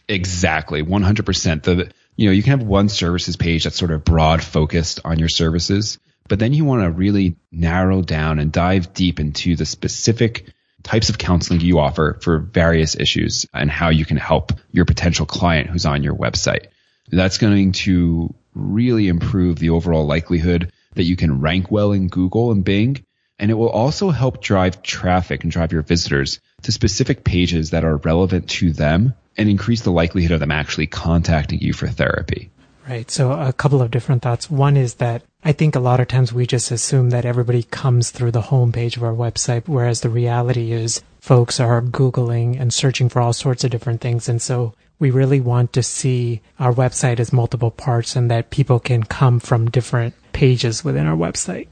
Exactly. 0.08 0.82
100%. 0.82 1.64
The, 1.64 1.92
you 2.16 2.28
know, 2.28 2.32
you 2.32 2.44
can 2.44 2.60
have 2.60 2.68
one 2.68 2.90
services 2.90 3.36
page 3.36 3.64
that's 3.64 3.78
sort 3.78 3.92
of 3.92 4.04
broad 4.04 4.44
focused 4.44 5.00
on 5.04 5.20
your 5.20 5.30
services, 5.30 6.00
but 6.28 6.40
then 6.40 6.54
you 6.54 6.66
want 6.66 6.84
to 6.84 6.90
really 6.90 7.36
narrow 7.52 8.02
down 8.02 8.40
and 8.40 8.52
dive 8.52 8.94
deep 8.94 9.20
into 9.20 9.56
the 9.56 9.66
specific 9.66 10.48
types 10.84 11.10
of 11.10 11.18
counseling 11.18 11.62
you 11.62 11.80
offer 11.80 12.20
for 12.22 12.40
various 12.40 12.96
issues 12.96 13.46
and 13.54 13.72
how 13.72 13.90
you 13.90 14.06
can 14.06 14.18
help 14.18 14.52
your 14.72 14.86
potential 14.86 15.26
client 15.26 15.70
who's 15.70 15.86
on 15.86 16.04
your 16.04 16.16
website. 16.16 16.68
That's 17.10 17.38
going 17.38 17.72
to 17.74 18.34
really 18.54 19.08
improve 19.08 19.58
the 19.58 19.72
overall 19.72 20.06
likelihood 20.06 20.72
that 20.96 21.04
you 21.04 21.16
can 21.16 21.42
rank 21.42 21.72
well 21.72 21.92
in 21.92 22.10
Google 22.10 22.52
and 22.52 22.64
Bing. 22.64 23.04
And 23.40 23.50
it 23.50 23.56
will 23.56 23.70
also 23.70 24.10
help 24.10 24.42
drive 24.42 24.84
traffic 24.84 25.44
and 25.44 25.52
drive 25.52 25.72
your 25.72 25.82
visitors 25.82 26.40
to 26.62 26.72
specific 26.72 27.24
pages 27.24 27.72
that 27.72 27.84
are 27.84 27.98
relevant 27.98 28.50
to 28.52 28.72
them 28.72 29.16
and 29.38 29.50
increase 29.50 29.82
the 29.82 29.92
likelihood 29.92 30.32
of 30.32 30.40
them 30.40 30.52
actually 30.52 30.88
contacting 30.88 31.60
you 31.60 31.74
for 31.74 31.88
therapy. 31.88 32.50
Right. 32.88 33.10
So 33.10 33.32
a 33.32 33.54
couple 33.54 33.82
of 33.82 33.92
different 33.92 34.22
thoughts. 34.22 34.50
One 34.50 34.76
is 34.76 34.96
that 34.96 35.24
I 35.44 35.54
think 35.54 35.76
a 35.76 35.80
lot 35.80 36.02
of 36.02 36.10
times 36.10 36.34
we 36.34 36.46
just 36.46 36.70
assume 36.70 37.12
that 37.12 37.26
everybody 37.26 37.64
comes 37.64 38.12
through 38.12 38.32
the 38.32 38.42
homepage 38.42 38.98
of 38.98 39.04
our 39.04 39.14
website, 39.14 39.68
whereas 39.68 40.02
the 40.02 40.10
reality 40.10 40.74
is 40.74 41.02
folks 41.22 41.60
are 41.62 41.82
Googling 41.82 42.60
and 42.60 42.74
searching 42.74 43.08
for 43.08 43.22
all 43.22 43.32
sorts 43.32 43.64
of 43.64 43.72
different 43.72 44.02
things. 44.02 44.28
And 44.28 44.42
so 44.42 44.74
we 45.00 45.12
really 45.12 45.40
want 45.40 45.74
to 45.74 45.84
see 45.84 46.42
our 46.60 46.74
website 46.74 47.20
as 47.20 47.32
multiple 47.32 47.72
parts 47.72 48.18
and 48.18 48.30
that 48.32 48.50
people 48.50 48.80
can 48.80 49.04
come 49.04 49.40
from 49.40 49.72
different 49.72 50.14
pages 50.34 50.84
within 50.84 51.08
our 51.08 51.16
website. 51.16 51.68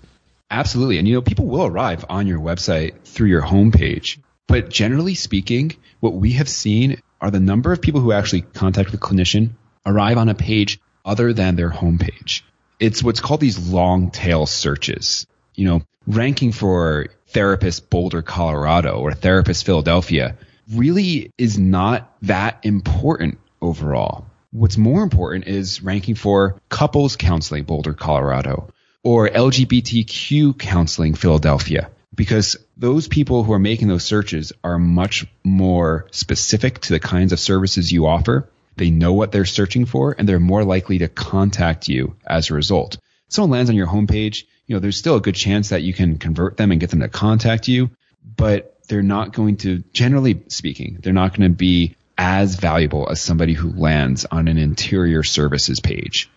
Absolutely. 0.49 0.97
And 0.97 1.07
you 1.07 1.15
know, 1.15 1.21
people 1.21 1.45
will 1.45 1.65
arrive 1.65 2.05
on 2.09 2.27
your 2.27 2.39
website 2.39 3.01
through 3.03 3.29
your 3.29 3.41
homepage. 3.41 4.17
But 4.47 4.69
generally 4.69 5.15
speaking, 5.15 5.75
what 6.01 6.13
we 6.13 6.33
have 6.33 6.49
seen 6.49 7.01
are 7.21 7.31
the 7.31 7.39
number 7.39 7.71
of 7.71 7.81
people 7.81 8.01
who 8.01 8.11
actually 8.11 8.41
contact 8.41 8.91
the 8.91 8.97
clinician 8.97 9.51
arrive 9.85 10.17
on 10.17 10.29
a 10.29 10.35
page 10.35 10.79
other 11.05 11.33
than 11.33 11.55
their 11.55 11.69
homepage. 11.69 12.41
It's 12.79 13.03
what's 13.03 13.19
called 13.19 13.39
these 13.39 13.69
long 13.69 14.09
tail 14.09 14.45
searches. 14.45 15.27
You 15.55 15.65
know, 15.65 15.81
ranking 16.07 16.51
for 16.51 17.07
therapist 17.27 17.89
Boulder, 17.89 18.21
Colorado 18.21 18.99
or 18.99 19.13
therapist 19.13 19.65
Philadelphia 19.65 20.35
really 20.73 21.31
is 21.37 21.59
not 21.59 22.11
that 22.23 22.59
important 22.63 23.37
overall. 23.61 24.25
What's 24.51 24.77
more 24.77 25.03
important 25.03 25.47
is 25.47 25.81
ranking 25.81 26.15
for 26.15 26.59
couples 26.69 27.15
counseling 27.15 27.63
Boulder, 27.63 27.93
Colorado 27.93 28.73
or 29.03 29.29
LGBTQ 29.29 30.57
counseling 30.57 31.13
Philadelphia 31.13 31.89
because 32.13 32.57
those 32.81 33.07
people 33.07 33.43
who 33.43 33.53
are 33.53 33.59
making 33.59 33.87
those 33.87 34.03
searches 34.03 34.51
are 34.63 34.79
much 34.79 35.27
more 35.43 36.07
specific 36.09 36.79
to 36.79 36.93
the 36.93 36.99
kinds 36.99 37.31
of 37.31 37.39
services 37.39 37.91
you 37.91 38.07
offer. 38.07 38.49
They 38.75 38.89
know 38.89 39.13
what 39.13 39.31
they're 39.31 39.45
searching 39.45 39.85
for 39.85 40.15
and 40.17 40.27
they're 40.27 40.39
more 40.39 40.63
likely 40.63 40.97
to 40.97 41.07
contact 41.07 41.87
you 41.87 42.15
as 42.25 42.49
a 42.49 42.55
result. 42.55 42.95
If 42.95 43.35
someone 43.35 43.51
lands 43.51 43.69
on 43.69 43.75
your 43.75 43.85
homepage, 43.85 44.45
you 44.65 44.75
know, 44.75 44.79
there's 44.79 44.97
still 44.97 45.15
a 45.15 45.21
good 45.21 45.35
chance 45.35 45.69
that 45.69 45.83
you 45.83 45.93
can 45.93 46.17
convert 46.17 46.57
them 46.57 46.71
and 46.71 46.81
get 46.81 46.89
them 46.89 47.01
to 47.01 47.07
contact 47.07 47.67
you, 47.67 47.91
but 48.35 48.75
they're 48.87 49.03
not 49.03 49.31
going 49.31 49.57
to, 49.57 49.83
generally 49.93 50.41
speaking, 50.47 50.97
they're 51.03 51.13
not 51.13 51.37
going 51.37 51.51
to 51.51 51.55
be 51.55 51.95
as 52.17 52.55
valuable 52.55 53.07
as 53.11 53.21
somebody 53.21 53.53
who 53.53 53.71
lands 53.71 54.25
on 54.25 54.47
an 54.47 54.57
interior 54.57 55.21
services 55.21 55.79
page. 55.79 56.31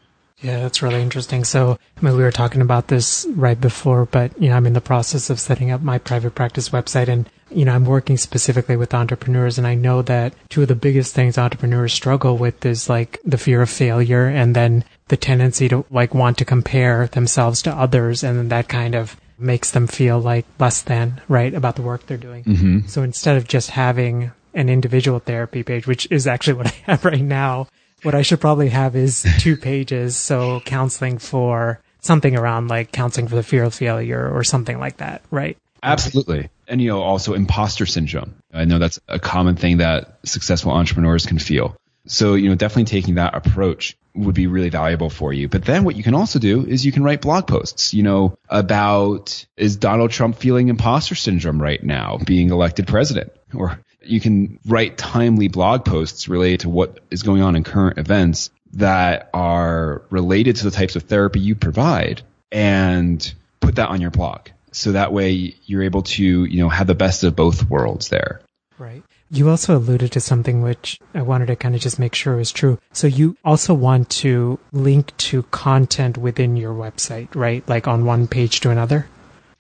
Yeah, 0.45 0.61
that's 0.61 0.83
really 0.83 1.01
interesting. 1.01 1.43
So, 1.43 1.79
I 1.97 2.05
mean, 2.05 2.17
we 2.17 2.23
were 2.23 2.31
talking 2.31 2.61
about 2.61 2.89
this 2.89 3.27
right 3.31 3.59
before, 3.59 4.05
but, 4.05 4.39
you 4.41 4.51
know, 4.51 4.57
I'm 4.57 4.67
in 4.67 4.75
the 4.75 4.81
process 4.83 5.31
of 5.31 5.41
setting 5.41 5.71
up 5.71 5.81
my 5.81 5.97
private 5.97 6.35
practice 6.35 6.69
website 6.69 7.09
and, 7.09 7.31
you 7.51 7.65
know, 7.65 7.73
I'm 7.73 7.87
working 7.87 8.19
specifically 8.19 8.77
with 8.77 8.93
entrepreneurs 8.93 9.57
and 9.57 9.67
I 9.67 9.75
know 9.75 10.03
that 10.03 10.35
two 10.51 10.61
of 10.61 10.69
the 10.69 10.75
biggest 10.75 11.15
things 11.15 11.39
entrepreneurs 11.39 11.95
struggle 11.95 12.37
with 12.37 12.67
is 12.67 12.91
like 12.91 13.19
the 13.25 13.39
fear 13.39 13.63
of 13.63 13.71
failure 13.71 14.27
and 14.27 14.55
then 14.55 14.85
the 15.09 15.17
tendency 15.17 15.67
to 15.71 15.87
like 15.91 16.13
want 16.13 16.37
to 16.39 16.45
compare 16.45 17.07
themselves 17.07 17.63
to 17.63 17.73
others 17.75 18.23
and 18.23 18.37
then 18.39 18.49
that 18.49 18.69
kind 18.69 18.95
of 18.95 19.19
makes 19.39 19.71
them 19.71 19.87
feel 19.87 20.21
like 20.21 20.45
less 20.59 20.83
than, 20.83 21.23
right, 21.27 21.55
about 21.55 21.77
the 21.77 21.83
work 21.83 22.05
they're 22.05 22.19
doing. 22.19 22.45
Mm-hmm. 22.45 22.87
So 22.87 23.03
instead 23.03 23.39
of 23.39 23.49
just 23.49 23.71
having 23.71 24.31
an 24.53 24.69
individual 24.69 25.21
therapy 25.21 25.63
page, 25.63 25.87
which 25.87 26.07
is 26.11 26.27
actually 26.27 26.55
what 26.59 26.67
I 26.67 26.93
have 26.93 27.05
right 27.07 27.23
now, 27.23 27.69
what 28.05 28.15
I 28.15 28.23
should 28.23 28.41
probably 28.41 28.69
have 28.69 28.95
is 28.97 29.27
two 29.39 29.57
pages. 29.57 30.17
So 30.17 30.61
counseling 30.61 31.19
for 31.19 31.81
something 32.01 32.37
around 32.37 32.69
like 32.69 32.93
counseling 32.93 33.29
for 33.29 33.35
the 33.35 33.43
fear 33.43 33.65
of 33.65 33.75
failure 33.75 34.31
or 34.31 34.45
something 34.45 34.79
like 34.79 34.99
that, 34.99 35.23
right? 35.31 35.57
Absolutely. 35.83 36.51
And 36.69 36.81
you 36.81 36.89
know, 36.89 37.03
also 37.03 37.35
imposter 37.35 37.87
syndrome. 37.87 38.35
I 38.53 38.65
know 38.65 38.79
that's 38.79 38.99
a 39.09 39.19
common 39.19 39.57
thing 39.57 39.79
that 39.79 40.19
successful 40.25 40.73
entrepreneurs 40.73 41.27
can 41.27 41.39
feel. 41.39 41.77
So, 42.07 42.35
you 42.35 42.51
know, 42.51 42.55
definitely 42.55 42.85
taking 42.85 43.15
that 43.15 43.35
approach 43.35 43.97
would 44.15 44.35
be 44.35 44.47
really 44.47 44.69
valuable 44.69 45.11
for 45.11 45.33
you. 45.33 45.49
But 45.49 45.65
then 45.65 45.85
what 45.85 45.97
you 45.97 46.03
can 46.03 46.15
also 46.15 46.39
do 46.39 46.65
is 46.67 46.85
you 46.85 46.93
can 46.93 47.03
write 47.03 47.23
blog 47.23 47.47
posts, 47.47 47.95
you 47.95 48.03
know, 48.03 48.37
about 48.49 49.45
is 49.57 49.77
Donald 49.77 50.11
Trump 50.11 50.37
feeling 50.37 50.69
imposter 50.69 51.15
syndrome 51.15 51.61
right 51.61 51.83
now 51.83 52.19
being 52.19 52.51
elected 52.51 52.87
president? 52.87 53.33
Or 53.55 53.81
you 54.07 54.21
can 54.21 54.59
write 54.67 54.99
timely 54.99 55.49
blog 55.49 55.85
posts 55.85 56.29
related 56.29 56.61
to 56.61 56.69
what 56.69 57.01
is 57.11 57.23
going 57.23 57.43
on 57.43 57.57
in 57.57 57.65
current 57.65 57.99
events 57.99 58.51
that 58.75 59.31
are 59.33 60.03
related 60.11 60.57
to 60.57 60.65
the 60.65 60.71
types 60.71 60.97
of 60.97 61.05
therapy 61.05 61.41
you 61.41 61.55
provide 61.55 62.23
and 62.51 63.35
put 63.61 63.77
that 63.77 63.89
on 63.89 64.01
your 64.01 64.11
blog. 64.11 64.49
So 64.73 64.93
that 64.93 65.13
way 65.13 65.55
you're 65.65 65.83
able 65.85 66.03
to, 66.03 66.45
you 66.45 66.59
know, 66.59 66.69
have 66.69 66.87
the 66.87 66.95
best 66.95 67.23
of 67.23 67.37
both 67.37 67.69
worlds 67.71 68.09
there. 68.09 68.41
Right. 68.79 69.03
You 69.31 69.49
also 69.49 69.77
alluded 69.77 70.13
to 70.13 70.21
something 70.21 70.63
which 70.63 70.99
I 71.15 71.23
wanted 71.23 71.47
to 71.47 71.57
kind 71.57 71.75
of 71.75 71.81
just 71.81 71.99
make 71.99 72.15
sure 72.15 72.37
was 72.37 72.53
true. 72.53 72.79
So 72.93 73.07
you 73.07 73.37
also 73.45 73.73
want 73.75 74.11
to 74.11 74.59
link 74.73 75.17
to 75.19 75.45
content 75.45 76.19
within 76.19 76.57
your 76.57 76.75
website, 76.75 77.35
right? 77.35 77.67
Like 77.69 77.89
on 77.89 78.05
one 78.05 78.27
page 78.27 78.61
to 78.61 78.71
another? 78.71 79.07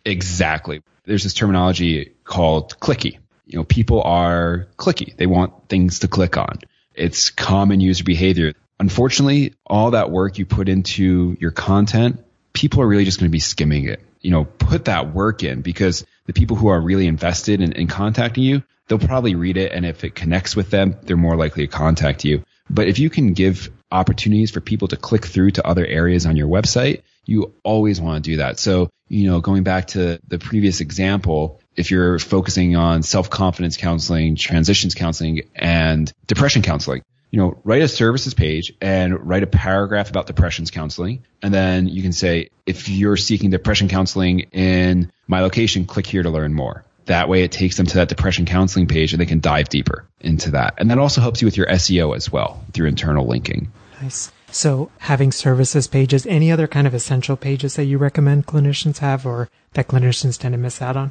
Exactly. 0.04 0.82
There's 1.04 1.22
this 1.22 1.34
terminology 1.34 2.12
called 2.24 2.78
clicky. 2.80 3.18
You 3.46 3.58
know, 3.58 3.64
people 3.64 4.02
are 4.02 4.66
clicky. 4.76 5.16
They 5.16 5.26
want 5.26 5.68
things 5.68 6.00
to 6.00 6.08
click 6.08 6.36
on. 6.36 6.60
It's 6.94 7.30
common 7.30 7.80
user 7.80 8.04
behavior. 8.04 8.54
Unfortunately, 8.80 9.54
all 9.66 9.92
that 9.92 10.10
work 10.10 10.38
you 10.38 10.46
put 10.46 10.68
into 10.68 11.36
your 11.40 11.50
content, 11.50 12.24
people 12.52 12.80
are 12.82 12.86
really 12.86 13.04
just 13.04 13.18
going 13.18 13.28
to 13.28 13.32
be 13.32 13.40
skimming 13.40 13.88
it. 13.88 14.00
You 14.20 14.30
know, 14.30 14.44
put 14.44 14.86
that 14.86 15.12
work 15.12 15.42
in 15.42 15.60
because 15.60 16.04
the 16.26 16.32
people 16.32 16.56
who 16.56 16.68
are 16.68 16.80
really 16.80 17.06
invested 17.06 17.60
in, 17.60 17.72
in 17.72 17.88
contacting 17.88 18.44
you, 18.44 18.62
they'll 18.88 18.98
probably 18.98 19.34
read 19.34 19.56
it. 19.56 19.72
And 19.72 19.84
if 19.84 20.04
it 20.04 20.14
connects 20.14 20.56
with 20.56 20.70
them, 20.70 20.96
they're 21.02 21.16
more 21.16 21.36
likely 21.36 21.66
to 21.66 21.72
contact 21.72 22.24
you. 22.24 22.44
But 22.70 22.88
if 22.88 22.98
you 22.98 23.10
can 23.10 23.34
give 23.34 23.70
opportunities 23.90 24.50
for 24.50 24.60
people 24.60 24.88
to 24.88 24.96
click 24.96 25.26
through 25.26 25.52
to 25.52 25.66
other 25.66 25.84
areas 25.84 26.26
on 26.26 26.36
your 26.36 26.48
website, 26.48 27.02
you 27.26 27.54
always 27.62 28.00
want 28.00 28.24
to 28.24 28.30
do 28.30 28.36
that. 28.38 28.58
So, 28.58 28.90
you 29.08 29.30
know, 29.30 29.40
going 29.40 29.62
back 29.62 29.88
to 29.88 30.18
the 30.26 30.38
previous 30.38 30.80
example, 30.80 31.60
if 31.76 31.90
you're 31.90 32.19
focusing 32.19 32.76
on 32.76 33.02
self-confidence 33.02 33.76
counseling, 33.76 34.37
transitions 34.37 34.95
counseling, 34.95 35.43
and 35.54 36.12
depression 36.26 36.62
counseling, 36.62 37.02
you 37.31 37.40
know, 37.40 37.61
write 37.64 37.83
a 37.83 37.88
services 37.88 38.33
page 38.33 38.73
and 38.81 39.26
write 39.26 39.43
a 39.43 39.49
paragraph 39.49 40.09
about 40.09 40.28
depressions 40.28 40.71
counseling. 40.71 41.25
And 41.43 41.52
then 41.52 41.88
you 41.88 42.00
can 42.00 42.12
say, 42.12 42.50
if 42.64 42.88
you're 42.88 43.16
seeking 43.16 43.50
depression 43.50 43.88
counseling 43.88 44.40
in 44.52 45.11
my 45.26 45.40
location, 45.40 45.85
click 45.85 46.07
here 46.07 46.23
to 46.23 46.31
learn 46.31 46.54
more. 46.54 46.85
That 47.07 47.28
way 47.28 47.43
it 47.43 47.50
takes 47.50 47.76
them 47.76 47.87
to 47.87 47.95
that 47.97 48.09
depression 48.09 48.47
counseling 48.47 48.87
page 48.87 49.12
and 49.12 49.21
they 49.21 49.26
can 49.26 49.40
dive 49.40 49.69
deeper 49.69 50.07
into 50.21 50.52
that. 50.52 50.75
And 50.78 50.90
that 50.90 50.99
also 50.99 51.21
helps 51.21 51.43
you 51.43 51.47
with 51.47 51.57
your 51.57 51.66
SEO 51.66 52.14
as 52.14 52.31
well 52.31 52.64
through 52.73 52.87
internal 52.87 53.26
linking. 53.26 53.73
Nice. 54.00 54.31
So 54.52 54.93
having 54.99 55.33
services 55.33 55.88
pages, 55.88 56.26
any 56.26 56.52
other 56.52 56.69
kind 56.69 56.87
of 56.87 56.95
essential 56.95 57.37
pages 57.37 57.75
that 57.75 57.87
you 57.87 57.99
recommend 57.99 58.47
clinicians 58.47 58.99
have 58.99 59.26
or 59.26 59.50
that 59.73 59.88
clinicians 59.88 60.38
tend 60.38 60.52
to 60.52 60.59
miss 60.59 60.81
out 60.81 60.97
on? 60.97 61.11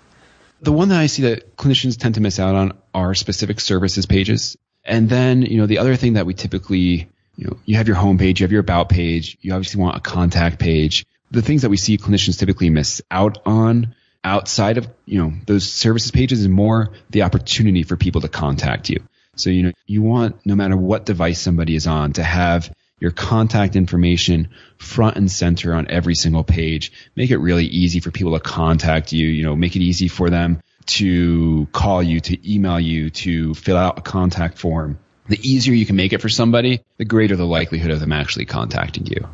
The 0.63 0.71
one 0.71 0.89
that 0.89 0.99
I 0.99 1.07
see 1.07 1.23
that 1.23 1.57
clinicians 1.57 1.97
tend 1.97 2.15
to 2.15 2.21
miss 2.21 2.39
out 2.39 2.55
on 2.55 2.77
are 2.93 3.13
specific 3.13 3.59
services 3.59 4.05
pages. 4.05 4.57
And 4.85 5.09
then, 5.09 5.41
you 5.41 5.57
know, 5.57 5.65
the 5.65 5.79
other 5.79 5.97
thing 5.97 6.13
that 6.13 6.25
we 6.25 6.33
typically, 6.33 7.09
you 7.35 7.47
know, 7.47 7.57
you 7.65 7.75
have 7.75 7.87
your 7.87 7.97
homepage, 7.97 8.39
you 8.39 8.45
have 8.45 8.51
your 8.51 8.61
about 8.61 8.87
page, 8.87 9.37
you 9.41 9.53
obviously 9.53 9.81
want 9.81 9.97
a 9.97 9.99
contact 9.99 10.59
page. 10.59 11.05
The 11.31 11.41
things 11.41 11.63
that 11.63 11.69
we 11.69 11.75
see 11.75 11.97
clinicians 11.97 12.39
typically 12.39 12.69
miss 12.69 13.01
out 13.11 13.39
on 13.45 13.93
outside 14.23 14.77
of, 14.77 14.87
you 15.05 15.21
know, 15.21 15.33
those 15.45 15.69
services 15.69 16.11
pages 16.11 16.39
is 16.39 16.47
more 16.47 16.93
the 17.09 17.23
opportunity 17.23 17.83
for 17.83 17.97
people 17.97 18.21
to 18.21 18.29
contact 18.29 18.89
you. 18.89 19.03
So, 19.35 19.49
you 19.49 19.63
know, 19.63 19.71
you 19.85 20.01
want 20.01 20.45
no 20.45 20.55
matter 20.55 20.77
what 20.77 21.05
device 21.05 21.41
somebody 21.41 21.75
is 21.75 21.87
on 21.87 22.13
to 22.13 22.23
have 22.23 22.73
your 22.99 23.11
contact 23.11 23.75
information 23.75 24.49
front 24.77 25.17
and 25.17 25.29
center 25.31 25.73
on 25.73 25.89
every 25.89 26.15
single 26.15 26.43
page. 26.43 26.91
Make 27.15 27.31
it 27.31 27.37
really 27.37 27.65
easy 27.65 27.99
for 27.99 28.11
people 28.11 28.33
to 28.33 28.39
contact 28.39 29.11
you, 29.11 29.27
you 29.27 29.43
know, 29.43 29.55
make 29.55 29.75
it 29.75 29.81
easy 29.81 30.07
for 30.07 30.29
them 30.29 30.61
to 30.85 31.67
call 31.71 32.03
you, 32.03 32.19
to 32.19 32.53
email 32.53 32.79
you, 32.79 33.09
to 33.09 33.53
fill 33.53 33.77
out 33.77 33.97
a 33.97 34.01
contact 34.01 34.57
form. 34.57 34.99
The 35.27 35.39
easier 35.41 35.73
you 35.73 35.85
can 35.85 35.95
make 35.95 36.13
it 36.13 36.21
for 36.21 36.29
somebody, 36.29 36.81
the 36.97 37.05
greater 37.05 37.35
the 37.35 37.45
likelihood 37.45 37.91
of 37.91 37.99
them 37.99 38.11
actually 38.11 38.45
contacting 38.45 39.05
you. 39.05 39.27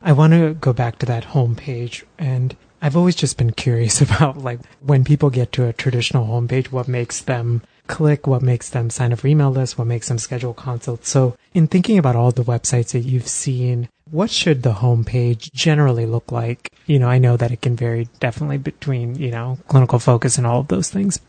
I 0.00 0.12
want 0.12 0.32
to 0.32 0.54
go 0.54 0.72
back 0.72 0.98
to 1.00 1.06
that 1.06 1.24
homepage 1.24 2.04
and 2.18 2.56
I've 2.80 2.96
always 2.96 3.16
just 3.16 3.36
been 3.36 3.52
curious 3.52 4.00
about 4.02 4.38
like 4.38 4.60
when 4.80 5.04
people 5.04 5.30
get 5.30 5.52
to 5.52 5.66
a 5.66 5.72
traditional 5.72 6.26
homepage, 6.26 6.70
what 6.72 6.88
makes 6.88 7.20
them 7.20 7.62
click, 7.88 8.26
what 8.26 8.42
makes 8.42 8.70
them 8.70 8.90
sign 8.90 9.12
up 9.12 9.18
for 9.20 9.26
email 9.26 9.50
lists, 9.50 9.76
what 9.76 9.86
makes 9.86 10.08
them 10.08 10.18
schedule 10.18 10.54
consults. 10.54 11.08
So 11.08 11.36
in 11.54 11.66
thinking 11.66 11.98
about 11.98 12.14
all 12.14 12.30
the 12.30 12.44
websites 12.44 12.92
that 12.92 13.00
you've 13.00 13.28
seen, 13.28 13.88
what 14.10 14.30
should 14.30 14.62
the 14.62 14.74
homepage 14.74 15.52
generally 15.52 16.06
look 16.06 16.30
like? 16.30 16.72
You 16.86 16.98
know, 16.98 17.08
I 17.08 17.18
know 17.18 17.36
that 17.36 17.50
it 17.50 17.60
can 17.60 17.76
vary 17.76 18.08
definitely 18.20 18.58
between, 18.58 19.16
you 19.16 19.30
know, 19.30 19.58
clinical 19.68 19.98
focus 19.98 20.38
and 20.38 20.46
all 20.46 20.60
of 20.60 20.68
those 20.68 20.90
things. 20.90 21.20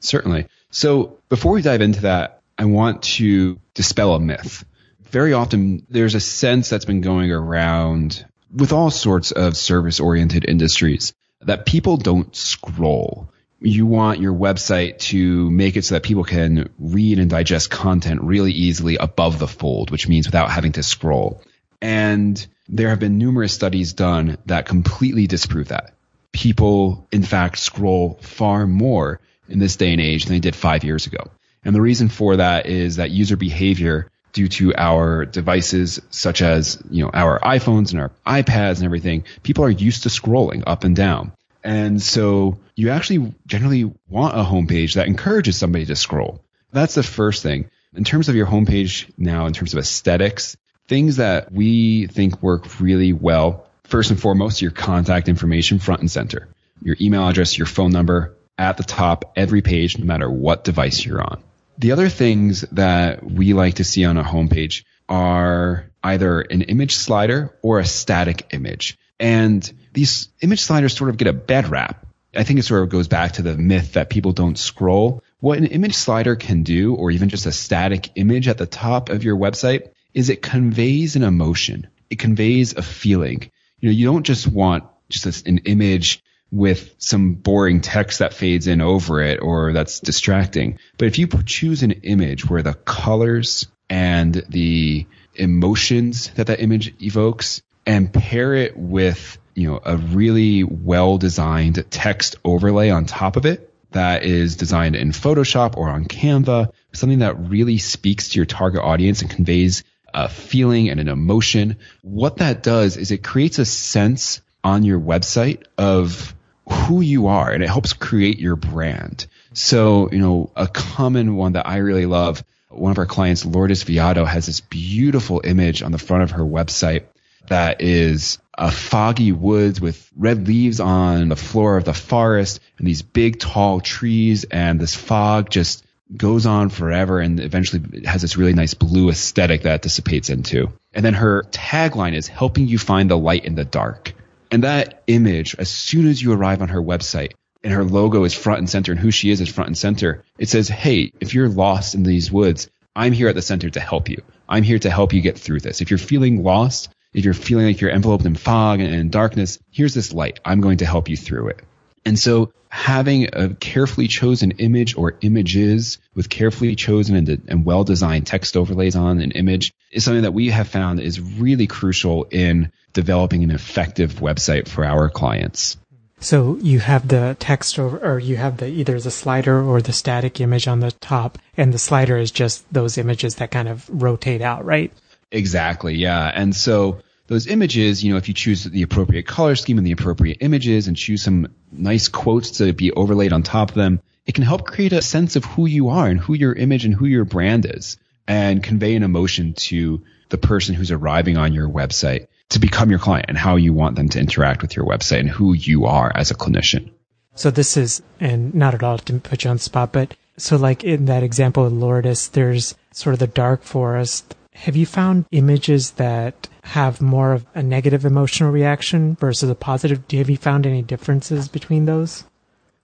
Certainly. 0.00 0.46
So 0.70 1.18
before 1.28 1.52
we 1.52 1.62
dive 1.62 1.80
into 1.80 2.02
that, 2.02 2.42
I 2.58 2.66
want 2.66 3.02
to 3.04 3.58
dispel 3.74 4.14
a 4.14 4.20
myth. 4.20 4.64
Very 5.02 5.32
often 5.32 5.86
there's 5.88 6.14
a 6.14 6.20
sense 6.20 6.68
that's 6.68 6.84
been 6.84 7.00
going 7.00 7.32
around 7.32 8.24
with 8.54 8.72
all 8.72 8.90
sorts 8.90 9.32
of 9.32 9.56
service 9.56 9.98
oriented 9.98 10.44
industries 10.48 11.12
that 11.40 11.66
people 11.66 11.96
don't 11.96 12.34
scroll. 12.36 13.32
You 13.60 13.84
want 13.86 14.20
your 14.20 14.32
website 14.32 14.98
to 15.10 15.50
make 15.50 15.76
it 15.76 15.84
so 15.84 15.94
that 15.94 16.02
people 16.02 16.24
can 16.24 16.70
read 16.78 17.18
and 17.18 17.28
digest 17.28 17.70
content 17.70 18.22
really 18.22 18.52
easily 18.52 18.96
above 18.96 19.38
the 19.38 19.46
fold, 19.46 19.90
which 19.90 20.08
means 20.08 20.26
without 20.26 20.50
having 20.50 20.72
to 20.72 20.82
scroll. 20.82 21.42
And 21.82 22.44
there 22.68 22.88
have 22.88 23.00
been 23.00 23.18
numerous 23.18 23.52
studies 23.52 23.92
done 23.92 24.38
that 24.46 24.66
completely 24.66 25.26
disprove 25.26 25.68
that. 25.68 25.94
People, 26.32 27.06
in 27.12 27.22
fact, 27.22 27.58
scroll 27.58 28.18
far 28.22 28.66
more 28.66 29.20
in 29.48 29.58
this 29.58 29.76
day 29.76 29.92
and 29.92 30.00
age 30.00 30.24
than 30.24 30.34
they 30.34 30.40
did 30.40 30.56
five 30.56 30.84
years 30.84 31.06
ago. 31.06 31.30
And 31.64 31.74
the 31.74 31.80
reason 31.80 32.08
for 32.08 32.36
that 32.36 32.66
is 32.66 32.96
that 32.96 33.10
user 33.10 33.36
behavior 33.36 34.10
due 34.32 34.48
to 34.48 34.74
our 34.76 35.26
devices 35.26 36.00
such 36.10 36.40
as, 36.40 36.80
you 36.88 37.04
know, 37.04 37.10
our 37.12 37.38
iPhones 37.40 37.92
and 37.92 38.00
our 38.00 38.12
iPads 38.26 38.76
and 38.76 38.84
everything, 38.84 39.24
people 39.42 39.64
are 39.64 39.70
used 39.70 40.04
to 40.04 40.08
scrolling 40.08 40.62
up 40.66 40.84
and 40.84 40.94
down. 40.94 41.32
And 41.62 42.00
so 42.00 42.58
you 42.74 42.90
actually 42.90 43.34
generally 43.46 43.92
want 44.08 44.34
a 44.34 44.42
homepage 44.42 44.94
that 44.94 45.06
encourages 45.06 45.56
somebody 45.56 45.86
to 45.86 45.96
scroll. 45.96 46.42
That's 46.72 46.94
the 46.94 47.02
first 47.02 47.42
thing. 47.42 47.70
In 47.94 48.04
terms 48.04 48.28
of 48.28 48.36
your 48.36 48.46
homepage 48.46 49.10
now, 49.18 49.46
in 49.46 49.52
terms 49.52 49.74
of 49.74 49.80
aesthetics, 49.80 50.56
things 50.86 51.16
that 51.16 51.52
we 51.52 52.06
think 52.06 52.42
work 52.42 52.80
really 52.80 53.12
well, 53.12 53.66
first 53.84 54.10
and 54.10 54.20
foremost, 54.20 54.62
your 54.62 54.70
contact 54.70 55.28
information 55.28 55.78
front 55.78 56.00
and 56.00 56.10
center. 56.10 56.48
Your 56.82 56.96
email 57.00 57.26
address, 57.26 57.58
your 57.58 57.66
phone 57.66 57.90
number 57.90 58.36
at 58.56 58.76
the 58.76 58.84
top, 58.84 59.32
every 59.36 59.62
page, 59.62 59.98
no 59.98 60.04
matter 60.04 60.30
what 60.30 60.64
device 60.64 61.04
you're 61.04 61.22
on. 61.22 61.42
The 61.78 61.92
other 61.92 62.08
things 62.08 62.60
that 62.72 63.24
we 63.24 63.54
like 63.54 63.74
to 63.74 63.84
see 63.84 64.04
on 64.04 64.18
a 64.18 64.24
homepage 64.24 64.84
are 65.08 65.90
either 66.02 66.40
an 66.40 66.62
image 66.62 66.94
slider 66.94 67.56
or 67.62 67.78
a 67.78 67.84
static 67.84 68.46
image. 68.52 68.98
And 69.20 69.70
these 69.92 70.30
image 70.40 70.62
sliders 70.62 70.96
sort 70.96 71.10
of 71.10 71.18
get 71.18 71.28
a 71.28 71.32
bad 71.32 71.68
rap. 71.68 72.06
I 72.34 72.44
think 72.44 72.58
it 72.58 72.64
sort 72.64 72.82
of 72.82 72.88
goes 72.88 73.06
back 73.06 73.32
to 73.32 73.42
the 73.42 73.56
myth 73.56 73.92
that 73.92 74.08
people 74.08 74.32
don't 74.32 74.58
scroll. 74.58 75.22
What 75.40 75.58
an 75.58 75.66
image 75.66 75.94
slider 75.94 76.36
can 76.36 76.62
do, 76.62 76.94
or 76.94 77.10
even 77.10 77.28
just 77.28 77.46
a 77.46 77.52
static 77.52 78.10
image 78.14 78.48
at 78.48 78.56
the 78.56 78.66
top 78.66 79.10
of 79.10 79.22
your 79.24 79.36
website, 79.36 79.90
is 80.14 80.30
it 80.30 80.42
conveys 80.42 81.16
an 81.16 81.22
emotion. 81.22 81.88
It 82.08 82.18
conveys 82.18 82.74
a 82.74 82.82
feeling. 82.82 83.50
You 83.80 83.88
know, 83.88 83.94
you 83.94 84.06
don't 84.06 84.24
just 84.24 84.46
want 84.46 84.84
just 85.08 85.46
an 85.46 85.58
image 85.58 86.22
with 86.52 86.94
some 86.98 87.34
boring 87.34 87.80
text 87.80 88.20
that 88.20 88.34
fades 88.34 88.66
in 88.66 88.80
over 88.80 89.20
it 89.22 89.40
or 89.40 89.72
that's 89.72 90.00
distracting. 90.00 90.78
But 90.98 91.06
if 91.06 91.18
you 91.18 91.28
choose 91.44 91.82
an 91.82 91.92
image 91.92 92.48
where 92.48 92.62
the 92.62 92.74
colors 92.74 93.68
and 93.88 94.34
the 94.48 95.06
emotions 95.34 96.30
that 96.36 96.48
that 96.48 96.60
image 96.60 96.94
evokes 97.02 97.62
and 97.90 98.12
pair 98.12 98.54
it 98.54 98.76
with, 98.76 99.36
you 99.56 99.68
know, 99.68 99.80
a 99.84 99.96
really 99.96 100.62
well 100.62 101.18
designed 101.18 101.84
text 101.90 102.36
overlay 102.44 102.90
on 102.90 103.04
top 103.04 103.34
of 103.34 103.46
it 103.46 103.74
that 103.90 104.22
is 104.22 104.54
designed 104.54 104.94
in 104.94 105.10
Photoshop 105.10 105.76
or 105.76 105.88
on 105.88 106.04
Canva, 106.04 106.70
something 106.92 107.18
that 107.18 107.48
really 107.48 107.78
speaks 107.78 108.28
to 108.28 108.36
your 108.38 108.46
target 108.46 108.80
audience 108.80 109.22
and 109.22 109.30
conveys 109.30 109.82
a 110.14 110.28
feeling 110.28 110.88
and 110.88 111.00
an 111.00 111.08
emotion. 111.08 111.78
What 112.02 112.36
that 112.36 112.62
does 112.62 112.96
is 112.96 113.10
it 113.10 113.24
creates 113.24 113.58
a 113.58 113.64
sense 113.64 114.40
on 114.62 114.84
your 114.84 115.00
website 115.00 115.64
of 115.76 116.32
who 116.68 117.00
you 117.00 117.26
are 117.26 117.50
and 117.50 117.60
it 117.60 117.68
helps 117.68 117.92
create 117.92 118.38
your 118.38 118.54
brand. 118.54 119.26
So, 119.52 120.08
you 120.12 120.18
know, 120.18 120.52
a 120.54 120.68
common 120.68 121.34
one 121.34 121.54
that 121.54 121.66
I 121.66 121.78
really 121.78 122.06
love, 122.06 122.44
one 122.68 122.92
of 122.92 122.98
our 122.98 123.06
clients, 123.06 123.44
Lourdes 123.44 123.82
Viado, 123.82 124.24
has 124.24 124.46
this 124.46 124.60
beautiful 124.60 125.40
image 125.42 125.82
on 125.82 125.90
the 125.90 125.98
front 125.98 126.22
of 126.22 126.30
her 126.32 126.44
website 126.44 127.06
that 127.50 127.80
is 127.80 128.38
a 128.56 128.70
foggy 128.70 129.32
woods 129.32 129.80
with 129.80 130.10
red 130.16 130.46
leaves 130.46 130.80
on 130.80 131.28
the 131.28 131.36
floor 131.36 131.76
of 131.76 131.84
the 131.84 131.94
forest 131.94 132.60
and 132.78 132.86
these 132.86 133.02
big 133.02 133.38
tall 133.38 133.80
trees 133.80 134.44
and 134.44 134.80
this 134.80 134.94
fog 134.94 135.50
just 135.50 135.84
goes 136.16 136.46
on 136.46 136.68
forever 136.68 137.20
and 137.20 137.38
eventually 137.38 138.04
has 138.04 138.22
this 138.22 138.36
really 138.36 138.52
nice 138.52 138.74
blue 138.74 139.10
aesthetic 139.10 139.62
that 139.62 139.82
dissipates 139.82 140.30
into. 140.30 140.72
And 140.92 141.04
then 141.04 141.14
her 141.14 141.44
tagline 141.50 142.14
is 142.14 142.26
helping 142.26 142.66
you 142.66 142.78
find 142.78 143.10
the 143.10 143.18
light 143.18 143.44
in 143.44 143.54
the 143.54 143.64
dark. 143.64 144.12
And 144.50 144.64
that 144.64 145.02
image, 145.06 145.54
as 145.58 145.70
soon 145.70 146.08
as 146.08 146.20
you 146.20 146.32
arrive 146.32 146.62
on 146.62 146.68
her 146.68 146.82
website, 146.82 147.32
and 147.62 147.72
her 147.72 147.84
logo 147.84 148.24
is 148.24 148.34
front 148.34 148.58
and 148.58 148.70
center, 148.70 148.92
and 148.92 149.00
who 149.00 149.10
she 149.10 149.30
is 149.30 149.40
is 149.40 149.48
front 149.48 149.68
and 149.68 149.78
center, 149.78 150.24
it 150.38 150.48
says, 150.48 150.68
Hey, 150.68 151.12
if 151.20 151.34
you're 151.34 151.48
lost 151.48 151.94
in 151.94 152.02
these 152.02 152.32
woods, 152.32 152.68
I'm 152.96 153.12
here 153.12 153.28
at 153.28 153.34
the 153.34 153.42
center 153.42 153.70
to 153.70 153.80
help 153.80 154.08
you. 154.08 154.22
I'm 154.48 154.62
here 154.62 154.78
to 154.78 154.90
help 154.90 155.12
you 155.12 155.20
get 155.20 155.38
through 155.38 155.60
this. 155.60 155.80
If 155.80 155.90
you're 155.90 155.98
feeling 155.98 156.42
lost, 156.42 156.88
if 157.12 157.24
you're 157.24 157.34
feeling 157.34 157.66
like 157.66 157.80
you're 157.80 157.90
enveloped 157.90 158.24
in 158.24 158.34
fog 158.34 158.80
and 158.80 159.10
darkness, 159.10 159.58
here's 159.70 159.94
this 159.94 160.12
light. 160.12 160.40
I'm 160.44 160.60
going 160.60 160.78
to 160.78 160.86
help 160.86 161.08
you 161.08 161.16
through 161.16 161.48
it. 161.48 161.62
And 162.04 162.18
so 162.18 162.52
having 162.68 163.28
a 163.32 163.52
carefully 163.54 164.06
chosen 164.06 164.52
image 164.52 164.96
or 164.96 165.18
images 165.20 165.98
with 166.14 166.28
carefully 166.28 166.76
chosen 166.76 167.16
and, 167.16 167.28
and 167.48 167.64
well 167.64 167.84
designed 167.84 168.26
text 168.26 168.56
overlays 168.56 168.96
on 168.96 169.20
an 169.20 169.32
image 169.32 169.72
is 169.90 170.04
something 170.04 170.22
that 170.22 170.32
we 170.32 170.50
have 170.50 170.68
found 170.68 171.00
is 171.00 171.20
really 171.20 171.66
crucial 171.66 172.24
in 172.30 172.70
developing 172.92 173.42
an 173.42 173.50
effective 173.50 174.14
website 174.14 174.68
for 174.68 174.84
our 174.84 175.10
clients. 175.10 175.76
So 176.20 176.58
you 176.60 176.80
have 176.80 177.08
the 177.08 177.34
text 177.40 177.78
over, 177.78 177.98
or 177.98 178.18
you 178.18 178.36
have 178.36 178.58
the 178.58 178.66
either 178.66 179.00
the 179.00 179.10
slider 179.10 179.62
or 179.62 179.80
the 179.80 179.92
static 179.92 180.38
image 180.40 180.68
on 180.68 180.80
the 180.80 180.90
top, 180.90 181.38
and 181.56 181.72
the 181.72 181.78
slider 181.78 182.18
is 182.18 182.30
just 182.30 182.70
those 182.72 182.98
images 182.98 183.36
that 183.36 183.50
kind 183.50 183.68
of 183.68 183.88
rotate 183.90 184.42
out, 184.42 184.64
right? 184.64 184.92
Exactly, 185.32 185.94
yeah. 185.94 186.30
And 186.34 186.54
so 186.54 187.02
those 187.26 187.46
images, 187.46 188.02
you 188.02 188.12
know, 188.12 188.18
if 188.18 188.28
you 188.28 188.34
choose 188.34 188.64
the 188.64 188.82
appropriate 188.82 189.26
color 189.26 189.54
scheme 189.54 189.78
and 189.78 189.86
the 189.86 189.92
appropriate 189.92 190.38
images 190.40 190.88
and 190.88 190.96
choose 190.96 191.22
some 191.22 191.54
nice 191.70 192.08
quotes 192.08 192.50
to 192.58 192.72
be 192.72 192.92
overlaid 192.92 193.32
on 193.32 193.42
top 193.42 193.70
of 193.70 193.76
them, 193.76 194.00
it 194.26 194.34
can 194.34 194.44
help 194.44 194.64
create 194.64 194.92
a 194.92 195.02
sense 195.02 195.36
of 195.36 195.44
who 195.44 195.66
you 195.66 195.88
are 195.90 196.06
and 196.06 196.20
who 196.20 196.34
your 196.34 196.52
image 196.52 196.84
and 196.84 196.94
who 196.94 197.06
your 197.06 197.24
brand 197.24 197.66
is 197.66 197.96
and 198.26 198.62
convey 198.62 198.94
an 198.94 199.02
emotion 199.02 199.54
to 199.54 200.02
the 200.28 200.38
person 200.38 200.74
who's 200.74 200.90
arriving 200.90 201.36
on 201.36 201.52
your 201.52 201.68
website 201.68 202.26
to 202.50 202.58
become 202.58 202.90
your 202.90 202.98
client 202.98 203.26
and 203.28 203.38
how 203.38 203.56
you 203.56 203.72
want 203.72 203.96
them 203.96 204.08
to 204.08 204.20
interact 204.20 204.62
with 204.62 204.76
your 204.76 204.86
website 204.86 205.20
and 205.20 205.30
who 205.30 205.52
you 205.52 205.86
are 205.86 206.12
as 206.14 206.30
a 206.30 206.36
clinician. 206.36 206.90
So 207.34 207.50
this 207.50 207.76
is, 207.76 208.02
and 208.18 208.54
not 208.54 208.74
at 208.74 208.82
all 208.82 208.98
to 208.98 209.20
put 209.20 209.44
you 209.44 209.50
on 209.50 209.58
spot, 209.58 209.92
but 209.92 210.16
so 210.36 210.56
like 210.56 210.84
in 210.84 211.06
that 211.06 211.22
example 211.22 211.64
of 211.64 211.72
Lourdes, 211.72 212.28
there's 212.28 212.74
sort 212.92 213.14
of 213.14 213.20
the 213.20 213.26
dark 213.26 213.62
forest. 213.62 214.34
Have 214.54 214.76
you 214.76 214.86
found 214.86 215.26
images 215.30 215.92
that 215.92 216.48
have 216.62 217.00
more 217.00 217.32
of 217.32 217.46
a 217.54 217.62
negative 217.62 218.04
emotional 218.04 218.50
reaction 218.50 219.16
versus 219.16 219.48
a 219.48 219.54
positive? 219.54 220.02
Have 220.10 220.30
you 220.30 220.36
found 220.36 220.66
any 220.66 220.82
differences 220.82 221.48
between 221.48 221.84
those? 221.86 222.24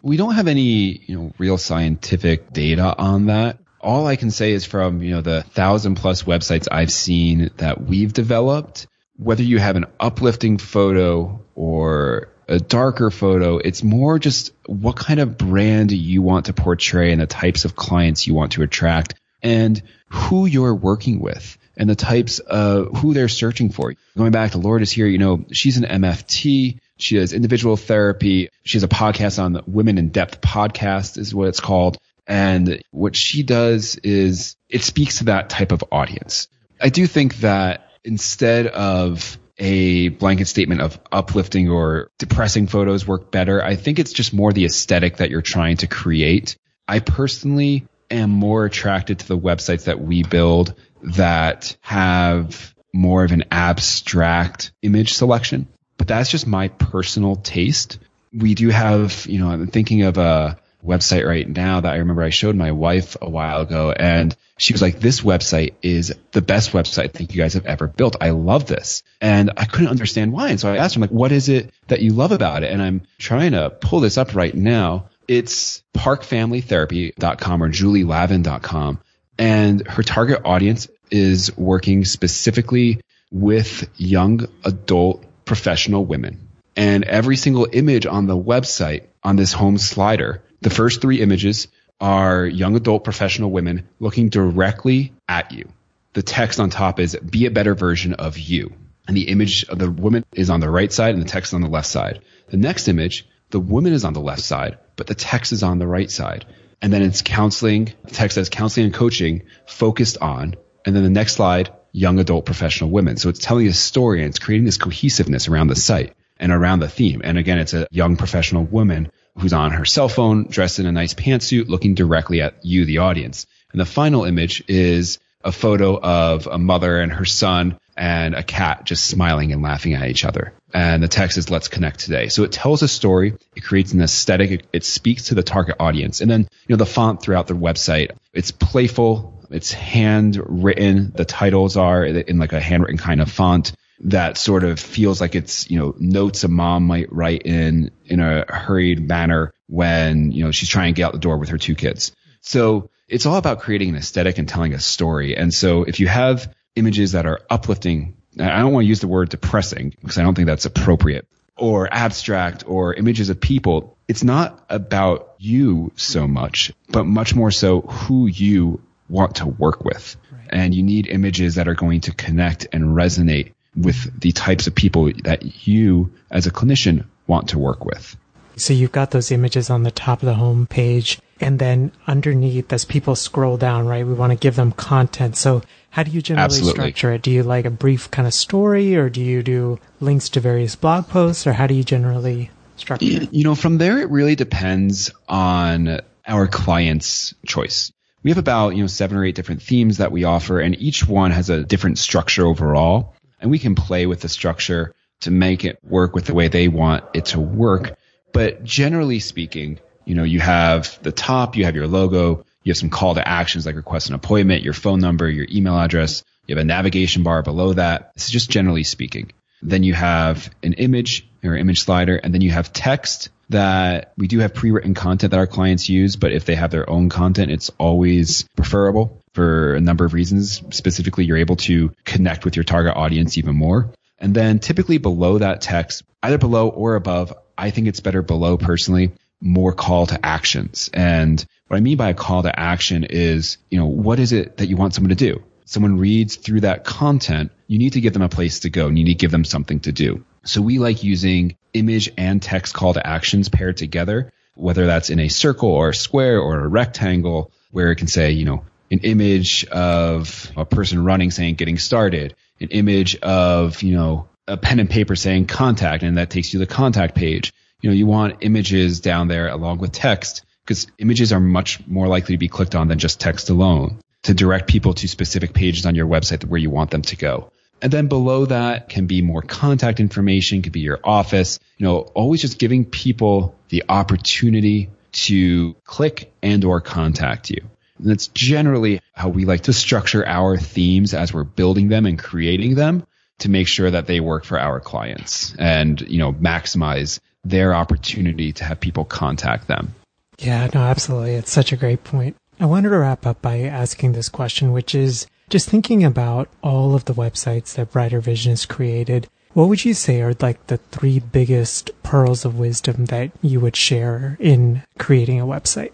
We 0.02 0.16
don't 0.16 0.35
have 0.35 0.46
any, 0.46 1.00
you 1.07 1.16
know, 1.16 1.33
real 1.38 1.59
scientific 1.59 2.52
data 2.52 2.94
on 2.96 3.26
that. 3.26 3.59
All 3.81 4.07
I 4.07 4.16
can 4.16 4.31
say 4.31 4.52
is 4.52 4.64
from, 4.64 5.02
you 5.02 5.12
know, 5.12 5.20
the 5.20 5.42
thousand 5.42 5.96
plus 5.96 6.22
websites 6.22 6.68
I've 6.70 6.92
seen 6.92 7.50
that 7.57 7.83
we've 7.83 8.12
developed, 8.12 8.87
whether 9.16 9.42
you 9.42 9.59
have 9.59 9.76
an 9.76 9.87
uplifting 10.00 10.59
photo 10.59 11.44
or 11.55 12.29
a 12.48 12.59
darker 12.59 13.11
photo, 13.11 13.59
it's 13.59 13.83
more 13.83 14.18
just 14.18 14.52
what 14.66 14.96
kind 14.96 15.20
of 15.20 15.37
brand 15.37 15.92
you 15.92 16.22
want 16.22 16.46
to 16.46 16.52
portray 16.52 17.12
and 17.12 17.20
the 17.20 17.26
types 17.26 17.64
of 17.64 17.74
clients 17.74 18.26
you 18.26 18.35
want 18.35 18.52
to 18.52 18.62
attract 18.62 19.14
and 19.42 19.83
who 20.09 20.46
you're 20.46 20.75
working 20.75 21.20
with 21.20 21.59
and 21.77 21.88
the 21.88 21.94
types 21.94 22.38
of 22.38 22.96
who 22.96 23.14
they're 23.14 23.29
searching 23.29 23.70
for. 23.70 23.94
Going 24.16 24.33
back 24.33 24.53
to 24.53 24.59
Lourdes 24.59 24.90
here, 24.90 25.07
you 25.07 25.18
know, 25.18 25.44
she's 25.53 25.77
an 25.77 25.85
MFT. 25.85 26.79
She 26.99 27.16
does 27.16 27.33
individual 27.33 27.77
therapy. 27.77 28.49
She 28.64 28.77
has 28.77 28.83
a 28.83 28.88
podcast 28.88 29.42
on 29.42 29.53
the 29.53 29.62
Women 29.66 29.99
in 29.99 30.09
Depth 30.09 30.40
podcast 30.40 31.18
is 31.18 31.35
what 31.35 31.49
it's 31.49 31.61
called. 31.61 31.99
And 32.27 32.83
what 32.90 33.14
she 33.14 33.42
does 33.42 33.96
is 33.96 34.57
it 34.68 34.83
speaks 34.83 35.18
to 35.18 35.25
that 35.25 35.51
type 35.51 35.72
of 35.72 35.85
audience. 35.92 36.49
I 36.81 36.88
do 36.88 37.07
think 37.07 37.37
that 37.37 37.90
instead 38.05 38.66
of 38.66 39.38
a 39.59 40.09
blanket 40.09 40.46
statement 40.46 40.81
of 40.81 41.01
uplifting 41.11 41.70
or 41.70 42.11
depressing 42.18 42.66
photos 42.66 43.07
work 43.07 43.31
better. 43.31 43.62
I 43.62 43.77
think 43.77 43.99
it's 43.99 44.12
just 44.12 44.35
more 44.35 44.53
the 44.53 44.66
aesthetic 44.66 45.18
that 45.18 45.31
you're 45.31 45.42
trying 45.42 45.79
to 45.79 45.87
create. 45.87 46.57
I 46.87 47.01
personally 47.01 47.87
am 48.11 48.31
more 48.31 48.64
attracted 48.64 49.21
to 49.21 49.29
the 49.29 49.38
websites 49.38 49.85
that 49.85 50.01
we 50.01 50.23
build 50.23 50.75
that 51.03 51.77
have 51.81 52.75
more 52.92 53.25
of 53.25 53.33
an 53.33 53.45
abstract 53.51 54.73
image 54.83 55.12
selection, 55.12 55.69
but 55.99 56.09
that's 56.09 56.31
just 56.31 56.47
my 56.47 56.69
personal 56.69 57.37
taste. 57.37 57.99
We 58.33 58.55
do 58.55 58.69
have, 58.71 59.27
you 59.27 59.38
know, 59.38 59.51
I'm 59.51 59.69
thinking 59.69 60.03
of 60.03 60.19
a 60.19 60.59
website 60.85 61.27
right 61.27 61.49
now 61.49 61.81
that 61.81 61.92
I 61.92 61.97
remember 61.97 62.23
I 62.23 62.31
showed 62.31 62.55
my 62.55 62.73
wife 62.73 63.16
a 63.21 63.29
while 63.29 63.61
ago 63.61 63.92
and 63.92 64.37
she 64.59 64.73
was 64.73 64.81
like, 64.81 65.01
this 65.01 65.21
website 65.21 65.75
is 65.83 66.14
the 66.33 66.40
best 66.40 66.73
website 66.73 67.05
I 67.05 67.09
think 67.09 67.35
you 67.35 67.42
guys 67.42 67.55
have 67.55 67.66
ever 67.66 67.87
built. 67.87 68.16
I 68.21 68.31
love 68.31 68.66
this. 68.66 69.03
And 69.21 69.51
I 69.57 69.66
couldn't 69.66 69.88
understand 69.88 70.33
why. 70.33 70.49
And 70.49 70.61
so 70.61 70.73
I 70.73 70.79
asked 70.79 70.95
her, 70.95 71.01
like, 71.01 71.11
what 71.11 71.33
is 71.33 71.49
it 71.51 71.73
that 71.88 72.01
you 72.01 72.12
love 72.12 72.33
about 72.33 72.62
it? 72.62 72.73
And 72.73 72.81
I'm 72.81 73.03
trying 73.19 73.53
to 73.53 73.69
pull 73.69 74.01
this 74.01 74.16
up 74.16 74.35
right 74.35 74.55
now. 74.55 75.09
It's 75.29 75.83
parkfamilytherapy.com 75.95 77.62
or 77.62 77.69
julielavin.com. 77.69 79.01
And 79.39 79.87
her 79.87 80.03
target 80.03 80.43
audience 80.45 80.89
is 81.11 81.57
working 81.57 82.05
specifically 82.05 83.01
with 83.31 83.89
young 83.97 84.47
adult 84.65 85.25
professional 85.45 86.05
women. 86.05 86.49
And 86.77 87.05
every 87.05 87.37
single 87.37 87.69
image 87.73 88.07
on 88.07 88.27
the 88.27 88.37
website 88.37 89.05
on 89.23 89.37
this 89.37 89.53
home 89.53 89.79
slider, 89.79 90.43
the 90.61 90.71
first 90.71 91.01
three 91.01 91.21
images 91.21 91.69
are 92.01 92.45
young 92.45 92.77
adult 92.77 93.05
professional 93.05 93.51
women 93.51 93.89
looking 93.99 94.29
directly 94.29 95.12
at 95.29 95.53
you. 95.53 95.69
The 96.12 96.23
text 96.23 96.61
on 96.61 96.71
top 96.71 97.01
is 97.01 97.17
be 97.17 97.47
a 97.47 97.51
better 97.51 97.75
version 97.75 98.15
of 98.15 98.39
you. 98.39 98.73
And 99.09 99.17
the 99.17 99.29
image 99.29 99.65
of 99.65 99.79
the 99.79 99.91
woman 99.91 100.25
is 100.33 100.51
on 100.51 100.61
the 100.61 100.71
right 100.71 100.93
side 100.93 101.15
and 101.15 101.23
the 101.23 101.29
text 101.29 101.55
on 101.55 101.61
the 101.61 101.69
left 101.69 101.87
side. 101.87 102.23
The 102.49 102.57
next 102.57 102.89
image, 102.89 103.27
the 103.51 103.61
woman 103.61 103.93
is 103.93 104.05
on 104.05 104.12
the 104.12 104.21
left 104.21 104.43
side, 104.43 104.79
but 104.96 105.06
the 105.06 105.14
text 105.14 105.52
is 105.52 105.62
on 105.62 105.78
the 105.78 105.87
right 105.87 106.11
side. 106.11 106.46
And 106.82 106.92
then 106.92 107.02
it's 107.02 107.22
counseling, 107.22 107.92
the 108.04 108.11
text 108.11 108.35
says 108.35 108.48
counseling 108.48 108.87
and 108.87 108.94
coaching 108.94 109.42
focused 109.66 110.18
on. 110.18 110.56
And 110.85 110.94
then 110.94 111.02
the 111.02 111.11
next 111.11 111.35
slide, 111.35 111.70
young 111.92 112.18
adult 112.18 112.44
professional 112.44 112.90
women. 112.90 113.16
So 113.16 113.28
it's 113.28 113.40
telling 113.40 113.66
a 113.66 113.72
story 113.72 114.20
and 114.20 114.28
it's 114.28 114.38
creating 114.38 114.66
this 114.66 114.76
cohesiveness 114.76 115.48
around 115.48 115.68
the 115.68 115.76
site 115.76 116.14
and 116.38 116.52
around 116.52 116.80
the 116.80 116.88
theme. 116.88 117.22
And 117.24 117.38
again, 117.38 117.59
it's 117.59 117.74
a 117.74 117.87
young 117.90 118.16
professional 118.16 118.64
woman 118.64 119.11
who's 119.38 119.52
on 119.52 119.70
her 119.72 119.85
cell 119.85 120.09
phone, 120.09 120.46
dressed 120.48 120.78
in 120.78 120.87
a 120.87 120.92
nice 120.92 121.14
pantsuit, 121.14 121.68
looking 121.68 121.94
directly 121.94 122.40
at 122.40 122.64
you, 122.64 122.85
the 122.85 122.98
audience. 122.98 123.46
And 123.72 123.80
the 123.80 123.87
final 123.87 124.24
image 124.24 124.62
is 124.68 125.18
a 125.42 125.52
photo 125.52 125.98
of 125.98 126.46
a 126.46 126.59
mother 126.59 126.98
and 126.98 127.12
her 127.12 127.24
son 127.24 127.78
and 127.96 128.35
a 128.35 128.42
cat 128.42 128.85
just 128.85 129.06
smiling 129.06 129.52
and 129.52 129.62
laughing 129.62 129.94
at 129.94 130.09
each 130.09 130.24
other. 130.24 130.52
And 130.74 131.02
the 131.02 131.09
text 131.09 131.38
is 131.38 131.50
let's 131.50 131.68
connect 131.68 132.00
today. 132.00 132.29
So 132.29 132.42
it 132.42 132.52
tells 132.52 132.83
a 132.83 132.88
story. 132.88 133.35
It 133.55 133.62
creates 133.62 133.92
an 133.92 134.02
aesthetic. 134.02 134.50
It, 134.50 134.66
it 134.72 134.85
speaks 134.85 135.26
to 135.26 135.35
the 135.35 135.42
target 135.42 135.76
audience. 135.79 136.20
And 136.20 136.31
then, 136.31 136.42
you 136.66 136.74
know, 136.74 136.76
the 136.76 136.87
font 136.87 137.22
throughout 137.22 137.46
the 137.46 137.55
website, 137.55 138.11
it's 138.33 138.50
playful. 138.50 139.44
It's 139.50 139.72
handwritten. 139.72 141.12
The 141.14 141.24
titles 141.24 141.76
are 141.76 142.05
in 142.05 142.38
like 142.38 142.52
a 142.52 142.61
handwritten 142.61 142.98
kind 142.98 143.20
of 143.20 143.31
font 143.31 143.72
that 144.00 144.37
sort 144.37 144.64
of 144.64 144.79
feels 144.79 145.20
like 145.20 145.35
it's, 145.35 145.70
you 145.70 145.79
know, 145.79 145.94
notes 145.98 146.44
a 146.44 146.48
mom 146.48 146.85
might 146.85 147.12
write 147.12 147.42
in, 147.44 147.90
in 148.05 148.20
a 148.20 148.44
hurried 148.48 149.07
manner 149.07 149.55
when, 149.68 150.33
you 150.33 150.44
know, 150.44 150.50
she's 150.50 150.68
trying 150.68 150.92
to 150.92 150.96
get 150.96 151.07
out 151.07 151.12
the 151.12 151.18
door 151.18 151.38
with 151.38 151.48
her 151.48 151.59
two 151.59 151.74
kids. 151.74 152.12
So 152.40 152.90
it's 153.09 153.24
all 153.24 153.37
about 153.37 153.61
creating 153.61 153.90
an 153.90 153.96
aesthetic 153.96 154.38
and 154.38 154.48
telling 154.48 154.74
a 154.74 154.81
story. 154.81 155.37
And 155.37 155.55
so 155.55 155.85
if 155.85 156.00
you 156.00 156.09
have 156.09 156.52
images 156.74 157.12
that 157.12 157.24
are 157.24 157.40
uplifting, 157.48 158.16
I 158.38 158.59
don't 158.59 158.72
want 158.72 158.85
to 158.85 158.88
use 158.88 159.01
the 159.01 159.09
word 159.09 159.29
depressing 159.29 159.94
because 160.01 160.18
I 160.18 160.22
don't 160.22 160.35
think 160.35 160.46
that's 160.46 160.66
appropriate 160.66 161.27
or 161.57 161.92
abstract 161.92 162.64
or 162.66 162.94
images 162.94 163.31
of 163.31 163.40
people. 163.40 163.96
It's 164.09 164.22
not 164.22 164.64
about 164.68 165.35
you 165.38 165.92
so 165.96 166.27
much, 166.27 166.72
but 166.88 167.05
much 167.05 167.35
more 167.35 167.51
so 167.51 167.81
who 167.81 168.27
you 168.27 168.81
want 169.09 169.37
to 169.37 169.46
work 169.46 169.85
with. 169.85 170.16
Right. 170.31 170.49
And 170.51 170.75
you 170.75 170.83
need 170.83 171.07
images 171.07 171.55
that 171.55 171.68
are 171.68 171.75
going 171.75 172.03
to 172.03 172.12
connect 172.12 172.66
and 172.72 172.96
resonate 172.96 173.53
with 173.75 174.20
the 174.20 174.33
types 174.33 174.66
of 174.66 174.75
people 174.75 175.12
that 175.25 175.66
you 175.66 176.12
as 176.31 176.46
a 176.46 176.51
clinician 176.51 177.05
want 177.27 177.51
to 177.51 177.59
work 177.59 177.85
with. 177.85 178.16
So 178.57 178.72
you've 178.72 178.92
got 178.92 179.11
those 179.11 179.31
images 179.31 179.68
on 179.68 179.83
the 179.83 179.90
top 179.90 180.22
of 180.22 180.27
the 180.27 180.35
home 180.35 180.66
page 180.66 181.20
and 181.40 181.59
then 181.59 181.92
underneath 182.07 182.72
as 182.72 182.87
people 182.87 183.14
scroll 183.14 183.59
down, 183.59 183.87
right? 183.87 184.07
We 184.07 184.14
want 184.14 184.33
to 184.33 184.38
give 184.38 184.57
them 184.57 184.72
content. 184.72 185.37
So 185.37 185.62
how 185.96 186.02
do 186.02 186.11
you 186.11 186.20
generally 186.20 186.44
Absolutely. 186.44 186.72
structure 186.72 187.12
it? 187.12 187.22
Do 187.22 187.30
you 187.30 187.42
like 187.42 187.64
a 187.64 187.70
brief 187.70 188.11
kind 188.11 188.28
of 188.28 188.35
story 188.35 188.96
or 188.96 189.09
do 189.09 189.22
you 189.22 189.42
do 189.42 189.78
links 189.98 190.28
to 190.28 190.40
various 190.40 190.76
blog 190.76 191.09
posts 191.09 191.46
or 191.46 191.54
how 191.54 191.66
do 191.66 191.72
you 191.72 191.82
generally 191.82 192.50
structure 192.76 193.06
it? 193.06 193.32
You 193.32 193.44
know, 193.44 193.54
from 193.54 193.78
there 193.78 193.96
it 194.00 194.11
really 194.11 194.35
depends 194.35 195.11
on 195.26 196.00
our 196.26 196.48
client's 196.48 197.32
choice. 197.46 197.94
We 198.22 198.30
have 198.30 198.37
about, 198.37 198.76
you 198.76 198.82
know, 198.82 198.88
seven 198.88 199.16
or 199.16 199.24
eight 199.24 199.37
different 199.37 199.62
themes 199.62 199.96
that 199.96 200.12
we 200.12 200.24
offer 200.24 200.61
and 200.61 200.78
each 200.78 201.09
one 201.09 201.30
has 201.30 201.48
a 201.48 201.64
different 201.64 201.96
structure 201.96 202.44
overall 202.44 203.14
and 203.40 203.50
we 203.50 203.59
can 203.59 203.74
play 203.74 204.04
with 204.04 204.20
the 204.20 204.28
structure 204.28 204.94
to 205.20 205.30
make 205.30 205.64
it 205.64 205.78
work 205.82 206.14
with 206.14 206.26
the 206.26 206.35
way 206.35 206.48
they 206.48 206.68
want 206.68 207.04
it 207.14 207.24
to 207.26 207.40
work. 207.40 207.96
But 208.35 208.62
generally 208.62 209.20
speaking, 209.20 209.80
you 210.04 210.14
know, 210.14 210.24
you 210.24 210.40
have 210.40 210.98
the 211.02 211.11
top, 211.11 211.56
you 211.56 211.64
have 211.64 211.74
your 211.74 211.87
logo, 211.87 212.44
you 212.66 212.70
have 212.70 212.79
some 212.79 212.90
call 212.90 213.14
to 213.14 213.26
actions 213.26 213.64
like 213.64 213.76
request 213.76 214.09
an 214.09 214.16
appointment, 214.16 214.64
your 214.64 214.72
phone 214.72 214.98
number, 214.98 215.31
your 215.31 215.46
email 215.48 215.79
address, 215.79 216.24
you 216.48 216.57
have 216.57 216.61
a 216.61 216.66
navigation 216.66 217.22
bar 217.22 217.40
below 217.42 217.72
that. 217.72 218.12
This 218.14 218.24
is 218.24 218.31
just 218.31 218.50
generally 218.50 218.83
speaking. 218.83 219.31
Then 219.62 219.85
you 219.85 219.94
have 219.94 220.52
an 220.64 220.72
image 220.72 221.29
or 221.44 221.57
image 221.57 221.83
slider, 221.83 222.16
and 222.16 222.35
then 222.35 222.40
you 222.40 222.50
have 222.50 222.72
text 222.72 223.29
that 223.50 224.12
we 224.18 224.26
do 224.26 224.40
have 224.40 224.52
pre-written 224.52 224.94
content 224.94 225.31
that 225.31 225.38
our 225.38 225.46
clients 225.46 225.88
use, 225.88 226.16
but 226.16 226.33
if 226.33 226.44
they 226.44 226.57
have 226.57 226.72
their 226.72 226.90
own 226.90 227.09
content, 227.09 227.52
it's 227.52 227.70
always 227.79 228.48
preferable 228.57 229.22
for 229.33 229.76
a 229.76 229.81
number 229.81 230.05
of 230.05 230.12
reasons. 230.12 230.61
Specifically, 230.70 231.24
you're 231.24 231.37
able 231.37 231.57
to 231.57 231.92
connect 232.05 232.44
with 232.44 232.57
your 232.57 232.64
target 232.64 232.96
audience 232.96 233.38
even 233.38 233.55
more. 233.55 233.92
And 234.18 234.35
then 234.35 234.59
typically 234.59 234.98
below 234.98 235.38
that 235.38 235.61
text, 235.61 236.02
either 236.20 236.38
below 236.38 236.68
or 236.68 236.96
above, 236.96 237.33
I 237.57 237.70
think 237.70 237.87
it's 237.87 238.00
better 238.00 238.22
below 238.22 238.57
personally, 238.57 239.12
more 239.40 239.72
call 239.72 240.07
to 240.07 240.25
actions. 240.25 240.90
And 240.92 241.44
what 241.68 241.77
I 241.77 241.81
mean 241.81 241.96
by 241.96 242.11
a 242.11 242.14
call 242.14 242.42
to 242.42 242.59
action 242.59 243.05
is, 243.05 243.59
you 243.70 243.79
know, 243.79 243.87
what 243.87 244.18
is 244.18 244.33
it 244.33 244.59
that 244.59 244.66
you 244.66 244.77
want 244.77 244.94
someone 244.94 245.11
to 245.11 245.14
do? 245.14 245.42
Someone 245.64 245.99
reads 245.99 246.37
through 246.37 246.61
that 246.61 246.85
content, 246.85 247.51
you 247.66 247.79
need 247.79 247.94
to 247.94 248.01
give 248.01 248.12
them 248.12 248.22
a 248.22 248.29
place 248.29 248.61
to 248.61 248.70
go 248.70 248.87
and 248.87 248.99
you 248.99 249.05
need 249.05 249.14
to 249.14 249.18
give 249.18 249.33
them 249.33 249.44
something 249.44 249.81
to 249.81 249.92
do. 249.92 250.25
So 250.44 250.62
we 250.62 250.79
like 250.79 251.03
using 251.03 251.57
image 251.75 252.11
and 252.16 252.40
text 252.40 252.72
call 252.72 252.94
to 252.94 253.05
actions 253.05 253.49
paired 253.49 253.77
together, 253.77 254.33
whether 254.55 254.87
that's 254.87 255.11
in 255.11 255.18
a 255.18 255.29
circle 255.29 255.70
or 255.70 255.88
a 255.88 255.94
square 255.94 256.40
or 256.40 256.61
a 256.61 256.68
rectangle 256.68 257.51
where 257.72 257.90
it 257.90 257.96
can 257.96 258.07
say, 258.07 258.31
you 258.31 258.44
know, 258.44 258.64
an 258.92 259.01
image 259.01 259.64
of 259.66 260.53
a 260.57 260.64
person 260.64 261.03
running 261.05 261.33
saying 261.33 261.57
getting 261.57 261.79
started, 261.79 262.37
an 262.61 262.68
image 262.68 263.16
of, 263.16 263.83
you 263.83 263.94
know, 263.96 264.29
a 264.46 264.57
pen 264.57 264.79
and 264.79 264.88
paper 264.88 265.16
saying 265.16 265.46
contact 265.46 266.05
and 266.05 266.16
that 266.16 266.31
takes 266.31 266.53
you 266.53 266.61
to 266.61 266.66
the 266.66 266.72
contact 266.72 267.16
page. 267.16 267.53
You 267.87 267.92
know, 267.92 267.99
you 267.99 268.07
want 268.07 268.38
images 268.40 268.99
down 268.99 269.29
there 269.29 269.46
along 269.46 269.79
with 269.79 269.92
text 269.92 270.44
because 270.64 270.88
images 270.99 271.33
are 271.33 271.38
much 271.38 271.87
more 271.87 272.09
likely 272.09 272.35
to 272.35 272.38
be 272.38 272.49
clicked 272.49 272.75
on 272.75 272.88
than 272.88 272.99
just 272.99 273.20
text 273.20 273.49
alone 273.49 274.01
to 274.22 274.35
direct 274.35 274.66
people 274.66 274.92
to 274.94 275.07
specific 275.07 275.55
pages 275.55 275.87
on 275.87 275.94
your 275.94 276.09
website 276.09 276.44
where 276.44 276.59
you 276.59 276.68
want 276.68 276.90
them 276.90 277.03
to 277.03 277.14
go. 277.14 277.53
And 277.81 277.92
then 277.92 278.09
below 278.09 278.46
that 278.46 278.88
can 278.88 279.07
be 279.07 279.22
more 279.22 279.40
contact 279.40 280.01
information, 280.01 280.62
could 280.62 280.72
be 280.72 280.81
your 280.81 280.99
office, 281.05 281.61
you 281.77 281.87
know, 281.87 281.99
always 281.99 282.40
just 282.40 282.59
giving 282.59 282.85
people 282.85 283.55
the 283.68 283.85
opportunity 283.88 284.90
to 285.12 285.75
click 285.85 286.35
and 286.42 286.64
or 286.64 286.81
contact 286.81 287.51
you. 287.51 287.61
And 287.99 288.11
that's 288.11 288.27
generally 288.27 289.01
how 289.12 289.29
we 289.29 289.44
like 289.44 289.61
to 289.61 289.72
structure 289.72 290.27
our 290.27 290.57
themes 290.57 291.14
as 291.14 291.33
we're 291.33 291.44
building 291.44 291.87
them 291.87 292.05
and 292.05 292.18
creating 292.18 292.75
them 292.75 293.07
to 293.38 293.49
make 293.49 293.68
sure 293.68 293.92
that 293.92 294.09
they 294.09 294.18
work 294.18 294.44
for 294.44 294.59
our 294.59 294.81
clients 294.81 295.55
and, 295.57 296.01
you 296.01 296.18
know, 296.18 296.33
maximize 296.33 297.20
their 297.48 297.74
opportunity 297.74 298.52
to 298.52 298.64
have 298.64 298.80
people 298.80 299.04
contact 299.04 299.68
them. 299.68 299.94
Yeah, 300.38 300.68
no, 300.74 300.80
absolutely. 300.80 301.35
It's 301.35 301.50
such 301.50 301.72
a 301.72 301.76
great 301.76 302.04
point. 302.04 302.37
I 302.61 302.66
wanted 302.66 302.90
to 302.90 302.98
wrap 302.98 303.26
up 303.26 303.42
by 303.42 303.61
asking 303.61 304.12
this 304.12 304.28
question, 304.28 304.72
which 304.72 304.94
is 304.94 305.26
just 305.48 305.68
thinking 305.68 306.04
about 306.04 306.48
all 306.62 306.94
of 306.94 307.04
the 307.04 307.14
websites 307.14 307.74
that 307.74 307.92
Brighter 307.92 308.20
Vision 308.20 308.50
has 308.50 308.66
created, 308.66 309.28
what 309.52 309.68
would 309.68 309.85
you 309.85 309.94
say 309.94 310.20
are 310.20 310.35
like 310.40 310.66
the 310.66 310.76
three 310.76 311.18
biggest 311.18 311.90
pearls 312.02 312.44
of 312.44 312.59
wisdom 312.59 313.06
that 313.06 313.30
you 313.42 313.61
would 313.61 313.76
share 313.76 314.37
in 314.40 314.82
creating 314.98 315.40
a 315.40 315.46
website? 315.46 315.92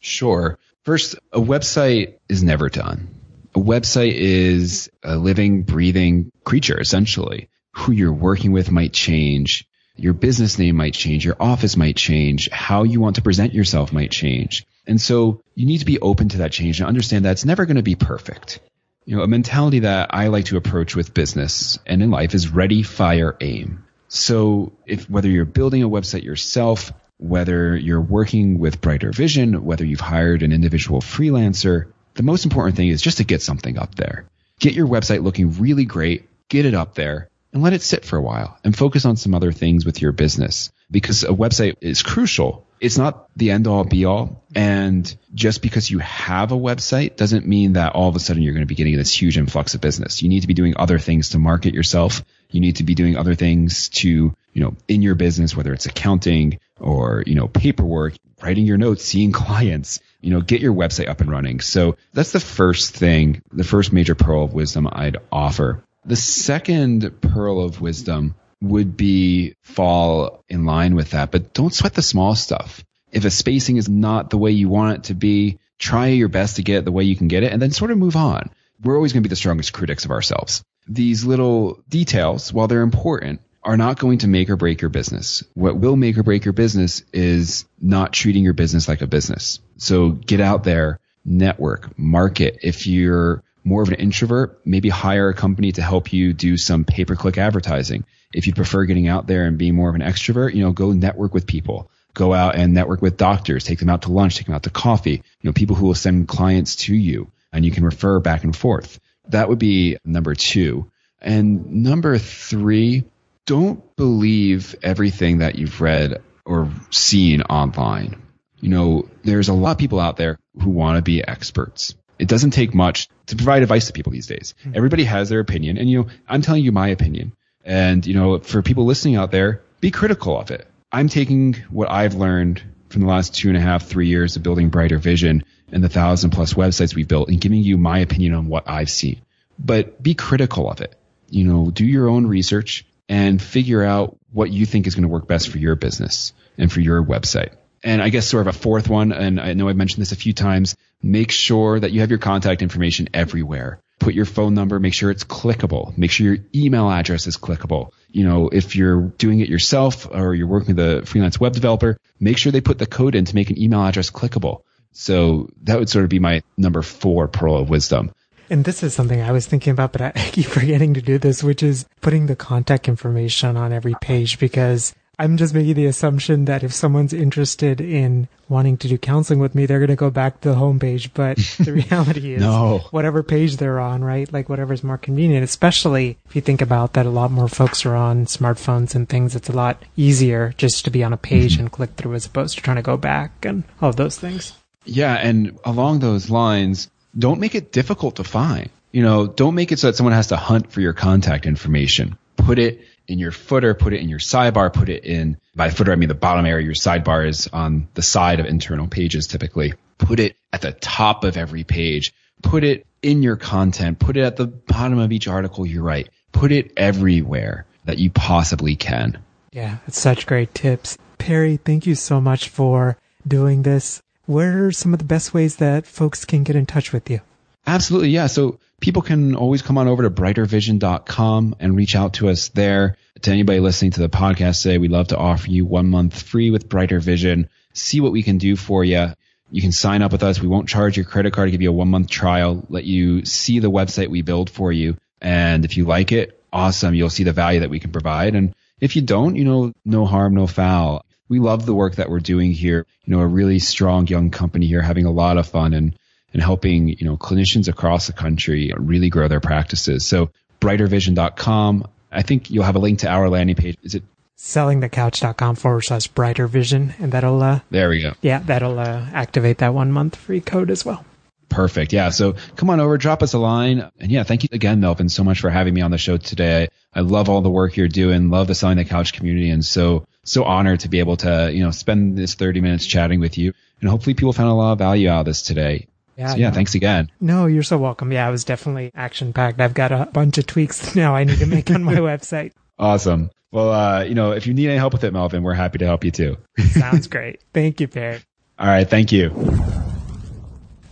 Sure. 0.00 0.58
First, 0.84 1.16
a 1.32 1.40
website 1.40 2.14
is 2.28 2.42
never 2.42 2.68
done. 2.68 3.14
A 3.54 3.58
website 3.58 4.14
is 4.14 4.90
a 5.02 5.16
living, 5.16 5.62
breathing 5.62 6.32
creature, 6.44 6.80
essentially. 6.80 7.50
Who 7.72 7.92
you're 7.92 8.12
working 8.12 8.52
with 8.52 8.70
might 8.70 8.92
change. 8.92 9.66
Your 9.96 10.14
business 10.14 10.58
name 10.58 10.76
might 10.76 10.94
change. 10.94 11.24
Your 11.24 11.36
office 11.38 11.76
might 11.76 11.96
change. 11.96 12.48
How 12.50 12.82
you 12.82 13.00
want 13.00 13.16
to 13.16 13.22
present 13.22 13.52
yourself 13.54 13.92
might 13.92 14.10
change. 14.10 14.64
And 14.86 15.00
so 15.00 15.42
you 15.54 15.66
need 15.66 15.78
to 15.78 15.84
be 15.84 16.00
open 16.00 16.28
to 16.30 16.38
that 16.38 16.52
change 16.52 16.80
and 16.80 16.88
understand 16.88 17.24
that 17.24 17.32
it's 17.32 17.44
never 17.44 17.66
going 17.66 17.76
to 17.76 17.82
be 17.82 17.94
perfect 17.94 18.60
You 19.04 19.16
know, 19.16 19.22
a 19.22 19.28
mentality 19.28 19.80
that 19.80 20.14
I 20.14 20.28
like 20.28 20.46
to 20.46 20.56
approach 20.56 20.94
with 20.94 21.12
business 21.14 21.78
and 21.86 22.02
in 22.02 22.10
life 22.10 22.34
is 22.34 22.48
ready, 22.48 22.82
fire, 22.82 23.36
aim. 23.40 23.84
So 24.08 24.72
if 24.86 25.10
whether 25.10 25.28
you're 25.28 25.44
building 25.44 25.82
a 25.82 25.88
website 25.88 26.22
yourself, 26.22 26.92
whether 27.18 27.76
you're 27.76 28.00
working 28.00 28.58
with 28.58 28.80
Brighter 28.80 29.10
Vision, 29.10 29.64
whether 29.64 29.84
you've 29.84 30.00
hired 30.00 30.42
an 30.42 30.52
individual 30.52 31.00
freelancer, 31.00 31.92
the 32.14 32.22
most 32.22 32.44
important 32.44 32.76
thing 32.76 32.88
is 32.88 33.02
just 33.02 33.16
to 33.18 33.24
get 33.24 33.42
something 33.42 33.78
up 33.78 33.94
there. 33.96 34.26
Get 34.60 34.74
your 34.74 34.86
website 34.86 35.24
looking 35.24 35.58
really 35.60 35.84
great, 35.84 36.28
get 36.48 36.66
it 36.66 36.74
up 36.74 36.94
there, 36.94 37.28
and 37.52 37.62
let 37.62 37.72
it 37.72 37.82
sit 37.82 38.04
for 38.04 38.16
a 38.16 38.22
while 38.22 38.58
and 38.64 38.76
focus 38.76 39.04
on 39.04 39.16
some 39.16 39.34
other 39.34 39.52
things 39.52 39.84
with 39.84 40.00
your 40.00 40.12
business 40.12 40.72
because 40.90 41.24
a 41.24 41.28
website 41.28 41.76
is 41.80 42.02
crucial. 42.02 42.66
It's 42.80 42.98
not 42.98 43.28
the 43.36 43.50
end 43.50 43.66
all 43.66 43.84
be 43.84 44.04
all. 44.04 44.42
And 44.54 45.14
just 45.34 45.62
because 45.62 45.90
you 45.90 45.98
have 46.00 46.52
a 46.52 46.56
website 46.56 47.16
doesn't 47.16 47.46
mean 47.46 47.74
that 47.74 47.94
all 47.94 48.08
of 48.08 48.16
a 48.16 48.20
sudden 48.20 48.42
you're 48.42 48.54
going 48.54 48.66
to 48.66 48.66
be 48.66 48.74
getting 48.74 48.96
this 48.96 49.12
huge 49.12 49.38
influx 49.38 49.74
of 49.74 49.80
business. 49.80 50.22
You 50.22 50.28
need 50.28 50.40
to 50.40 50.48
be 50.48 50.54
doing 50.54 50.74
other 50.76 50.98
things 50.98 51.30
to 51.30 51.38
market 51.38 51.74
yourself. 51.74 52.24
You 52.50 52.60
need 52.60 52.76
to 52.76 52.84
be 52.84 52.94
doing 52.94 53.16
other 53.16 53.34
things 53.34 53.88
to, 53.90 54.34
you 54.52 54.62
know, 54.62 54.76
in 54.88 55.02
your 55.02 55.14
business, 55.14 55.56
whether 55.56 55.72
it's 55.72 55.86
accounting 55.86 56.58
or, 56.80 57.22
you 57.26 57.34
know, 57.34 57.48
paperwork, 57.48 58.14
writing 58.42 58.66
your 58.66 58.78
notes, 58.78 59.04
seeing 59.04 59.32
clients, 59.32 60.00
you 60.20 60.30
know, 60.30 60.40
get 60.40 60.60
your 60.60 60.74
website 60.74 61.08
up 61.08 61.20
and 61.20 61.30
running. 61.30 61.60
So 61.60 61.96
that's 62.12 62.32
the 62.32 62.40
first 62.40 62.96
thing, 62.96 63.42
the 63.52 63.64
first 63.64 63.92
major 63.92 64.14
pearl 64.14 64.44
of 64.44 64.54
wisdom 64.54 64.88
I'd 64.90 65.18
offer. 65.30 65.84
The 66.04 66.16
second 66.16 67.20
pearl 67.20 67.60
of 67.60 67.80
wisdom 67.80 68.34
would 68.60 68.96
be 68.96 69.54
fall 69.62 70.44
in 70.48 70.64
line 70.64 70.94
with 70.94 71.10
that, 71.10 71.30
but 71.30 71.52
don't 71.52 71.74
sweat 71.74 71.94
the 71.94 72.02
small 72.02 72.34
stuff. 72.34 72.84
If 73.12 73.24
a 73.24 73.30
spacing 73.30 73.76
is 73.76 73.88
not 73.88 74.30
the 74.30 74.38
way 74.38 74.50
you 74.50 74.68
want 74.68 74.98
it 74.98 75.04
to 75.04 75.14
be, 75.14 75.58
try 75.78 76.08
your 76.08 76.28
best 76.28 76.56
to 76.56 76.62
get 76.62 76.78
it 76.78 76.84
the 76.84 76.92
way 76.92 77.04
you 77.04 77.16
can 77.16 77.28
get 77.28 77.42
it 77.42 77.52
and 77.52 77.60
then 77.60 77.70
sort 77.70 77.90
of 77.90 77.98
move 77.98 78.16
on. 78.16 78.50
We're 78.82 78.96
always 78.96 79.12
going 79.12 79.22
to 79.22 79.28
be 79.28 79.32
the 79.32 79.36
strongest 79.36 79.72
critics 79.72 80.04
of 80.04 80.10
ourselves. 80.10 80.64
These 80.88 81.24
little 81.24 81.80
details, 81.88 82.52
while 82.52 82.66
they're 82.66 82.82
important, 82.82 83.40
are 83.62 83.76
not 83.76 83.98
going 83.98 84.18
to 84.18 84.28
make 84.28 84.50
or 84.50 84.56
break 84.56 84.80
your 84.80 84.90
business. 84.90 85.44
What 85.54 85.76
will 85.76 85.94
make 85.94 86.18
or 86.18 86.24
break 86.24 86.44
your 86.44 86.52
business 86.52 87.02
is 87.12 87.64
not 87.80 88.12
treating 88.12 88.42
your 88.42 88.54
business 88.54 88.88
like 88.88 89.02
a 89.02 89.06
business. 89.06 89.60
So 89.76 90.10
get 90.10 90.40
out 90.40 90.64
there, 90.64 90.98
network, 91.24 91.96
market. 91.96 92.58
If 92.62 92.88
you're 92.88 93.44
more 93.64 93.82
of 93.82 93.88
an 93.88 93.94
introvert, 93.94 94.60
maybe 94.64 94.88
hire 94.88 95.28
a 95.28 95.34
company 95.34 95.72
to 95.72 95.82
help 95.82 96.12
you 96.12 96.32
do 96.32 96.56
some 96.56 96.84
pay 96.84 97.04
per 97.04 97.16
click 97.16 97.38
advertising. 97.38 98.04
If 98.32 98.46
you 98.46 98.54
prefer 98.54 98.84
getting 98.84 99.08
out 99.08 99.26
there 99.26 99.44
and 99.44 99.58
being 99.58 99.74
more 99.74 99.88
of 99.88 99.94
an 99.94 100.00
extrovert, 100.00 100.54
you 100.54 100.62
know, 100.62 100.72
go 100.72 100.92
network 100.92 101.34
with 101.34 101.46
people. 101.46 101.90
Go 102.14 102.34
out 102.34 102.56
and 102.56 102.74
network 102.74 103.00
with 103.00 103.16
doctors, 103.16 103.64
take 103.64 103.78
them 103.78 103.88
out 103.88 104.02
to 104.02 104.12
lunch, 104.12 104.36
take 104.36 104.46
them 104.46 104.54
out 104.54 104.64
to 104.64 104.70
coffee, 104.70 105.12
you 105.12 105.48
know, 105.48 105.52
people 105.52 105.76
who 105.76 105.86
will 105.86 105.94
send 105.94 106.28
clients 106.28 106.76
to 106.76 106.94
you 106.94 107.30
and 107.52 107.64
you 107.64 107.70
can 107.70 107.84
refer 107.84 108.20
back 108.20 108.44
and 108.44 108.54
forth. 108.54 109.00
That 109.28 109.48
would 109.48 109.58
be 109.58 109.96
number 110.04 110.34
two. 110.34 110.90
And 111.20 111.84
number 111.84 112.18
three, 112.18 113.04
don't 113.46 113.96
believe 113.96 114.74
everything 114.82 115.38
that 115.38 115.54
you've 115.54 115.80
read 115.80 116.22
or 116.44 116.70
seen 116.90 117.42
online. 117.42 118.20
You 118.60 118.68
know, 118.68 119.08
there's 119.22 119.48
a 119.48 119.54
lot 119.54 119.72
of 119.72 119.78
people 119.78 120.00
out 120.00 120.16
there 120.16 120.38
who 120.60 120.70
want 120.70 120.96
to 120.96 121.02
be 121.02 121.26
experts. 121.26 121.94
It 122.22 122.28
doesn't 122.28 122.52
take 122.52 122.72
much 122.72 123.08
to 123.26 123.36
provide 123.36 123.62
advice 123.62 123.88
to 123.88 123.92
people 123.92 124.12
these 124.12 124.28
days. 124.28 124.54
Mm-hmm. 124.60 124.76
Everybody 124.76 125.02
has 125.04 125.28
their 125.28 125.40
opinion. 125.40 125.76
And, 125.76 125.90
you 125.90 125.98
know, 125.98 126.08
I'm 126.28 126.40
telling 126.40 126.62
you 126.62 126.70
my 126.70 126.86
opinion. 126.86 127.32
And, 127.64 128.06
you 128.06 128.14
know, 128.14 128.38
for 128.38 128.62
people 128.62 128.84
listening 128.84 129.16
out 129.16 129.32
there, 129.32 129.62
be 129.80 129.90
critical 129.90 130.38
of 130.38 130.52
it. 130.52 130.68
I'm 130.92 131.08
taking 131.08 131.54
what 131.68 131.90
I've 131.90 132.14
learned 132.14 132.62
from 132.90 133.00
the 133.00 133.08
last 133.08 133.34
two 133.34 133.48
and 133.48 133.56
a 133.56 133.60
half, 133.60 133.86
three 133.86 134.06
years 134.06 134.36
of 134.36 134.44
building 134.44 134.68
Brighter 134.68 134.98
Vision 134.98 135.42
and 135.72 135.82
the 135.82 135.88
thousand 135.88 136.30
plus 136.30 136.54
websites 136.54 136.94
we've 136.94 137.08
built 137.08 137.28
and 137.28 137.40
giving 137.40 137.60
you 137.60 137.76
my 137.76 137.98
opinion 137.98 138.34
on 138.34 138.46
what 138.46 138.70
I've 138.70 138.90
seen. 138.90 139.20
But 139.58 140.00
be 140.00 140.14
critical 140.14 140.70
of 140.70 140.80
it. 140.80 140.94
You 141.28 141.42
know, 141.42 141.72
do 141.72 141.84
your 141.84 142.08
own 142.08 142.28
research 142.28 142.86
and 143.08 143.42
figure 143.42 143.82
out 143.82 144.16
what 144.30 144.50
you 144.50 144.64
think 144.64 144.86
is 144.86 144.94
going 144.94 145.02
to 145.02 145.08
work 145.08 145.26
best 145.26 145.48
for 145.48 145.58
your 145.58 145.74
business 145.74 146.32
and 146.56 146.70
for 146.70 146.80
your 146.80 147.04
website. 147.04 147.54
And 147.84 148.00
I 148.00 148.10
guess 148.10 148.28
sort 148.28 148.46
of 148.46 148.54
a 148.54 148.58
fourth 148.58 148.88
one, 148.88 149.12
and 149.12 149.40
I 149.40 149.54
know 149.54 149.68
I've 149.68 149.76
mentioned 149.76 150.02
this 150.02 150.12
a 150.12 150.16
few 150.16 150.32
times, 150.32 150.76
make 151.02 151.32
sure 151.32 151.80
that 151.80 151.90
you 151.90 152.00
have 152.00 152.10
your 152.10 152.18
contact 152.18 152.62
information 152.62 153.08
everywhere. 153.12 153.80
Put 153.98 154.14
your 154.14 154.24
phone 154.24 154.54
number, 154.54 154.78
make 154.78 154.94
sure 154.94 155.10
it's 155.10 155.24
clickable. 155.24 155.96
Make 155.96 156.10
sure 156.10 156.26
your 156.26 156.44
email 156.54 156.90
address 156.90 157.26
is 157.26 157.36
clickable. 157.36 157.90
You 158.10 158.24
know, 158.24 158.48
if 158.48 158.76
you're 158.76 159.00
doing 159.00 159.40
it 159.40 159.48
yourself 159.48 160.08
or 160.10 160.34
you're 160.34 160.46
working 160.46 160.76
with 160.76 161.02
a 161.02 161.06
freelance 161.06 161.40
web 161.40 161.54
developer, 161.54 161.98
make 162.20 162.38
sure 162.38 162.52
they 162.52 162.60
put 162.60 162.78
the 162.78 162.86
code 162.86 163.14
in 163.14 163.24
to 163.24 163.34
make 163.34 163.50
an 163.50 163.60
email 163.60 163.84
address 163.84 164.10
clickable. 164.10 164.62
So 164.92 165.48
that 165.62 165.78
would 165.78 165.88
sort 165.88 166.04
of 166.04 166.08
be 166.08 166.18
my 166.18 166.42
number 166.56 166.82
four 166.82 167.28
pearl 167.28 167.56
of 167.56 167.70
wisdom. 167.70 168.12
And 168.50 168.64
this 168.64 168.82
is 168.82 168.92
something 168.92 169.20
I 169.20 169.32
was 169.32 169.46
thinking 169.46 169.70
about, 169.70 169.92
but 169.92 170.02
I 170.02 170.10
keep 170.32 170.46
forgetting 170.46 170.94
to 170.94 171.02
do 171.02 171.18
this, 171.18 171.42
which 171.42 171.62
is 171.62 171.86
putting 172.00 172.26
the 172.26 172.36
contact 172.36 172.86
information 172.86 173.56
on 173.56 173.72
every 173.72 173.94
page 174.00 174.38
because 174.38 174.94
I'm 175.22 175.36
just 175.36 175.54
making 175.54 175.74
the 175.74 175.86
assumption 175.86 176.46
that 176.46 176.64
if 176.64 176.74
someone's 176.74 177.12
interested 177.12 177.80
in 177.80 178.26
wanting 178.48 178.76
to 178.78 178.88
do 178.88 178.98
counseling 178.98 179.38
with 179.38 179.54
me, 179.54 179.66
they're 179.66 179.78
going 179.78 179.88
to 179.88 179.94
go 179.94 180.10
back 180.10 180.40
to 180.40 180.48
the 180.48 180.56
homepage. 180.56 181.10
But 181.14 181.36
the 181.64 181.72
reality 181.88 182.34
is, 182.34 182.40
no. 182.40 182.80
whatever 182.90 183.22
page 183.22 183.56
they're 183.58 183.78
on, 183.78 184.02
right? 184.02 184.30
Like 184.32 184.48
whatever's 184.48 184.82
more 184.82 184.98
convenient, 184.98 185.44
especially 185.44 186.18
if 186.26 186.34
you 186.34 186.42
think 186.42 186.60
about 186.60 186.94
that 186.94 187.06
a 187.06 187.10
lot 187.10 187.30
more 187.30 187.46
folks 187.46 187.86
are 187.86 187.94
on 187.94 188.26
smartphones 188.26 188.96
and 188.96 189.08
things. 189.08 189.36
It's 189.36 189.48
a 189.48 189.52
lot 189.52 189.84
easier 189.96 190.54
just 190.56 190.84
to 190.86 190.90
be 190.90 191.04
on 191.04 191.12
a 191.12 191.16
page 191.16 191.52
mm-hmm. 191.52 191.62
and 191.62 191.72
click 191.72 191.90
through 191.96 192.14
as 192.14 192.26
opposed 192.26 192.56
to 192.56 192.60
trying 192.60 192.78
to 192.78 192.82
go 192.82 192.96
back 192.96 193.44
and 193.44 193.62
all 193.80 193.90
of 193.90 193.96
those 193.96 194.18
things. 194.18 194.54
Yeah. 194.84 195.14
And 195.14 195.56
along 195.64 196.00
those 196.00 196.30
lines, 196.30 196.90
don't 197.16 197.38
make 197.38 197.54
it 197.54 197.70
difficult 197.70 198.16
to 198.16 198.24
find. 198.24 198.70
You 198.90 199.02
know, 199.04 199.28
don't 199.28 199.54
make 199.54 199.70
it 199.70 199.78
so 199.78 199.86
that 199.86 199.96
someone 199.96 200.14
has 200.14 200.26
to 200.26 200.36
hunt 200.36 200.72
for 200.72 200.80
your 200.80 200.94
contact 200.94 201.46
information. 201.46 202.18
Put 202.36 202.58
it 202.58 202.84
in 203.08 203.18
your 203.18 203.32
footer, 203.32 203.74
put 203.74 203.92
it 203.92 204.00
in 204.00 204.08
your 204.08 204.18
sidebar, 204.18 204.72
put 204.72 204.88
it 204.88 205.04
in, 205.04 205.36
by 205.54 205.70
footer, 205.70 205.92
I 205.92 205.96
mean 205.96 206.08
the 206.08 206.14
bottom 206.14 206.46
area. 206.46 206.64
Your 206.64 206.74
sidebar 206.74 207.26
is 207.26 207.48
on 207.52 207.88
the 207.94 208.02
side 208.02 208.40
of 208.40 208.46
internal 208.46 208.88
pages 208.88 209.26
typically. 209.26 209.74
Put 209.98 210.20
it 210.20 210.36
at 210.52 210.62
the 210.62 210.72
top 210.72 211.24
of 211.24 211.36
every 211.36 211.64
page. 211.64 212.12
Put 212.42 212.64
it 212.64 212.86
in 213.02 213.22
your 213.22 213.36
content. 213.36 213.98
Put 213.98 214.16
it 214.16 214.22
at 214.22 214.36
the 214.36 214.46
bottom 214.46 214.98
of 214.98 215.12
each 215.12 215.28
article 215.28 215.66
you 215.66 215.82
write. 215.82 216.08
Put 216.32 216.52
it 216.52 216.72
everywhere 216.76 217.66
that 217.84 217.98
you 217.98 218.10
possibly 218.10 218.76
can. 218.76 219.18
Yeah, 219.52 219.78
it's 219.86 220.00
such 220.00 220.26
great 220.26 220.54
tips. 220.54 220.96
Perry, 221.18 221.56
thank 221.56 221.86
you 221.86 221.94
so 221.94 222.20
much 222.20 222.48
for 222.48 222.96
doing 223.26 223.62
this 223.62 224.02
where 224.26 224.66
are 224.66 224.72
some 224.72 224.92
of 224.92 224.98
the 224.98 225.04
best 225.04 225.34
ways 225.34 225.56
that 225.56 225.86
folks 225.86 226.24
can 226.24 226.44
get 226.44 226.56
in 226.56 226.64
touch 226.64 226.92
with 226.92 227.10
you? 227.10 227.20
Absolutely. 227.66 228.10
Yeah. 228.10 228.26
So 228.26 228.58
people 228.80 229.02
can 229.02 229.36
always 229.36 229.62
come 229.62 229.78
on 229.78 229.88
over 229.88 230.02
to 230.02 230.10
brightervision.com 230.10 231.56
and 231.60 231.76
reach 231.76 231.94
out 231.94 232.14
to 232.14 232.28
us 232.28 232.48
there. 232.48 232.96
To 233.22 233.30
anybody 233.30 233.60
listening 233.60 233.92
to 233.92 234.00
the 234.00 234.08
podcast 234.08 234.62
today, 234.62 234.78
we'd 234.78 234.90
love 234.90 235.08
to 235.08 235.16
offer 235.16 235.48
you 235.48 235.64
one 235.64 235.88
month 235.88 236.20
free 236.20 236.50
with 236.50 236.68
Brighter 236.68 236.98
Vision. 236.98 237.48
See 237.72 238.00
what 238.00 238.12
we 238.12 238.22
can 238.22 238.38
do 238.38 238.56
for 238.56 238.84
you. 238.84 239.12
You 239.50 239.62
can 239.62 239.70
sign 239.70 240.02
up 240.02 240.10
with 240.10 240.22
us. 240.22 240.40
We 240.40 240.48
won't 240.48 240.68
charge 240.68 240.96
your 240.96 241.06
credit 241.06 241.32
card, 241.32 241.46
to 241.46 241.50
give 241.52 241.62
you 241.62 241.70
a 241.70 241.74
one 241.74 241.88
month 241.88 242.10
trial, 242.10 242.64
let 242.68 242.84
you 242.84 243.24
see 243.24 243.60
the 243.60 243.70
website 243.70 244.08
we 244.08 244.22
build 244.22 244.50
for 244.50 244.72
you. 244.72 244.96
And 245.20 245.64
if 245.64 245.76
you 245.76 245.84
like 245.84 246.10
it, 246.10 246.42
awesome. 246.52 246.94
You'll 246.94 247.10
see 247.10 247.24
the 247.24 247.32
value 247.32 247.60
that 247.60 247.70
we 247.70 247.78
can 247.78 247.92
provide. 247.92 248.34
And 248.34 248.54
if 248.80 248.96
you 248.96 249.02
don't, 249.02 249.36
you 249.36 249.44
know, 249.44 249.72
no 249.84 250.04
harm, 250.04 250.34
no 250.34 250.46
foul 250.46 251.04
we 251.32 251.38
love 251.38 251.64
the 251.64 251.74
work 251.74 251.94
that 251.94 252.10
we're 252.10 252.20
doing 252.20 252.52
here. 252.52 252.84
You 253.06 253.16
know, 253.16 253.22
a 253.22 253.26
really 253.26 253.58
strong 253.58 254.06
young 254.06 254.28
company 254.28 254.66
here, 254.66 254.82
having 254.82 255.06
a 255.06 255.10
lot 255.10 255.38
of 255.38 255.48
fun 255.48 255.72
and 255.72 255.96
and 256.32 256.42
helping 256.42 256.88
you 256.88 257.04
know 257.04 257.16
clinicians 257.16 257.68
across 257.68 258.06
the 258.06 258.12
country 258.12 258.72
really 258.76 259.10
grow 259.10 259.28
their 259.28 259.40
practices. 259.40 260.04
So 260.04 260.30
brightervision.com. 260.60 261.88
I 262.10 262.22
think 262.22 262.50
you'll 262.50 262.64
have 262.64 262.76
a 262.76 262.80
link 262.80 263.00
to 263.00 263.08
our 263.08 263.28
landing 263.28 263.56
page. 263.56 263.76
Is 263.82 263.94
it 263.94 264.04
sellingthecouch.com 264.38 265.56
forward 265.56 265.82
slash 265.82 266.08
brighter 266.08 266.46
vision 266.46 266.94
and 266.98 267.12
that'll 267.12 267.40
uh, 267.40 267.60
there 267.70 267.88
we 267.88 268.02
go 268.02 268.12
yeah 268.22 268.40
that'll 268.40 268.76
uh, 268.76 269.06
activate 269.12 269.58
that 269.58 269.72
one 269.72 269.92
month 269.92 270.16
free 270.16 270.40
code 270.40 270.68
as 270.68 270.84
well 270.84 271.04
perfect 271.48 271.92
yeah 271.92 272.10
so 272.10 272.34
come 272.56 272.68
on 272.68 272.80
over 272.80 272.98
drop 272.98 273.22
us 273.22 273.34
a 273.34 273.38
line 273.38 273.88
and 274.00 274.10
yeah 274.10 274.24
thank 274.24 274.42
you 274.42 274.48
again 274.50 274.80
melvin 274.80 275.08
so 275.08 275.22
much 275.22 275.40
for 275.40 275.48
having 275.48 275.72
me 275.72 275.80
on 275.80 275.92
the 275.92 275.98
show 275.98 276.16
today 276.16 276.66
i 276.92 276.98
love 276.98 277.28
all 277.28 277.40
the 277.40 277.48
work 277.48 277.76
you're 277.76 277.86
doing 277.86 278.30
love 278.30 278.48
the 278.48 278.54
selling 278.54 278.78
the 278.78 278.84
couch 278.84 279.12
community 279.12 279.48
and 279.48 279.64
so 279.64 280.04
so 280.24 280.44
honored 280.44 280.80
to 280.80 280.88
be 280.88 281.00
able 281.00 281.16
to, 281.16 281.50
you 281.52 281.64
know, 281.64 281.70
spend 281.70 282.16
this 282.16 282.34
30 282.34 282.60
minutes 282.60 282.86
chatting 282.86 283.20
with 283.20 283.38
you. 283.38 283.52
And 283.80 283.90
hopefully 283.90 284.14
people 284.14 284.32
found 284.32 284.50
a 284.50 284.54
lot 284.54 284.72
of 284.72 284.78
value 284.78 285.08
out 285.08 285.20
of 285.20 285.26
this 285.26 285.42
today. 285.42 285.88
Yeah, 286.16 286.28
so 286.28 286.36
yeah, 286.36 286.48
no. 286.48 286.54
thanks 286.54 286.74
again. 286.74 287.10
No, 287.20 287.46
you're 287.46 287.62
so 287.62 287.78
welcome. 287.78 288.12
Yeah, 288.12 288.28
it 288.28 288.30
was 288.30 288.44
definitely 288.44 288.90
action 288.94 289.32
packed. 289.32 289.60
I've 289.60 289.74
got 289.74 289.92
a 289.92 290.06
bunch 290.12 290.38
of 290.38 290.46
tweaks 290.46 290.94
now 290.96 291.14
I 291.14 291.24
need 291.24 291.38
to 291.38 291.46
make 291.46 291.70
on 291.70 291.82
my 291.82 291.94
website. 291.96 292.52
Awesome. 292.78 293.30
Well, 293.50 293.70
uh, 293.70 294.02
you 294.04 294.14
know, 294.14 294.32
if 294.32 294.46
you 294.46 294.54
need 294.54 294.68
any 294.68 294.78
help 294.78 294.92
with 294.94 295.04
it, 295.04 295.12
Melvin, 295.12 295.42
we're 295.42 295.54
happy 295.54 295.78
to 295.78 295.86
help 295.86 296.04
you 296.04 296.10
too. 296.10 296.38
Sounds 296.70 297.06
great. 297.06 297.42
Thank 297.52 297.80
you, 297.80 297.88
Perry. 297.88 298.20
All 298.58 298.66
right. 298.66 298.88
Thank 298.88 299.12
you. 299.12 299.30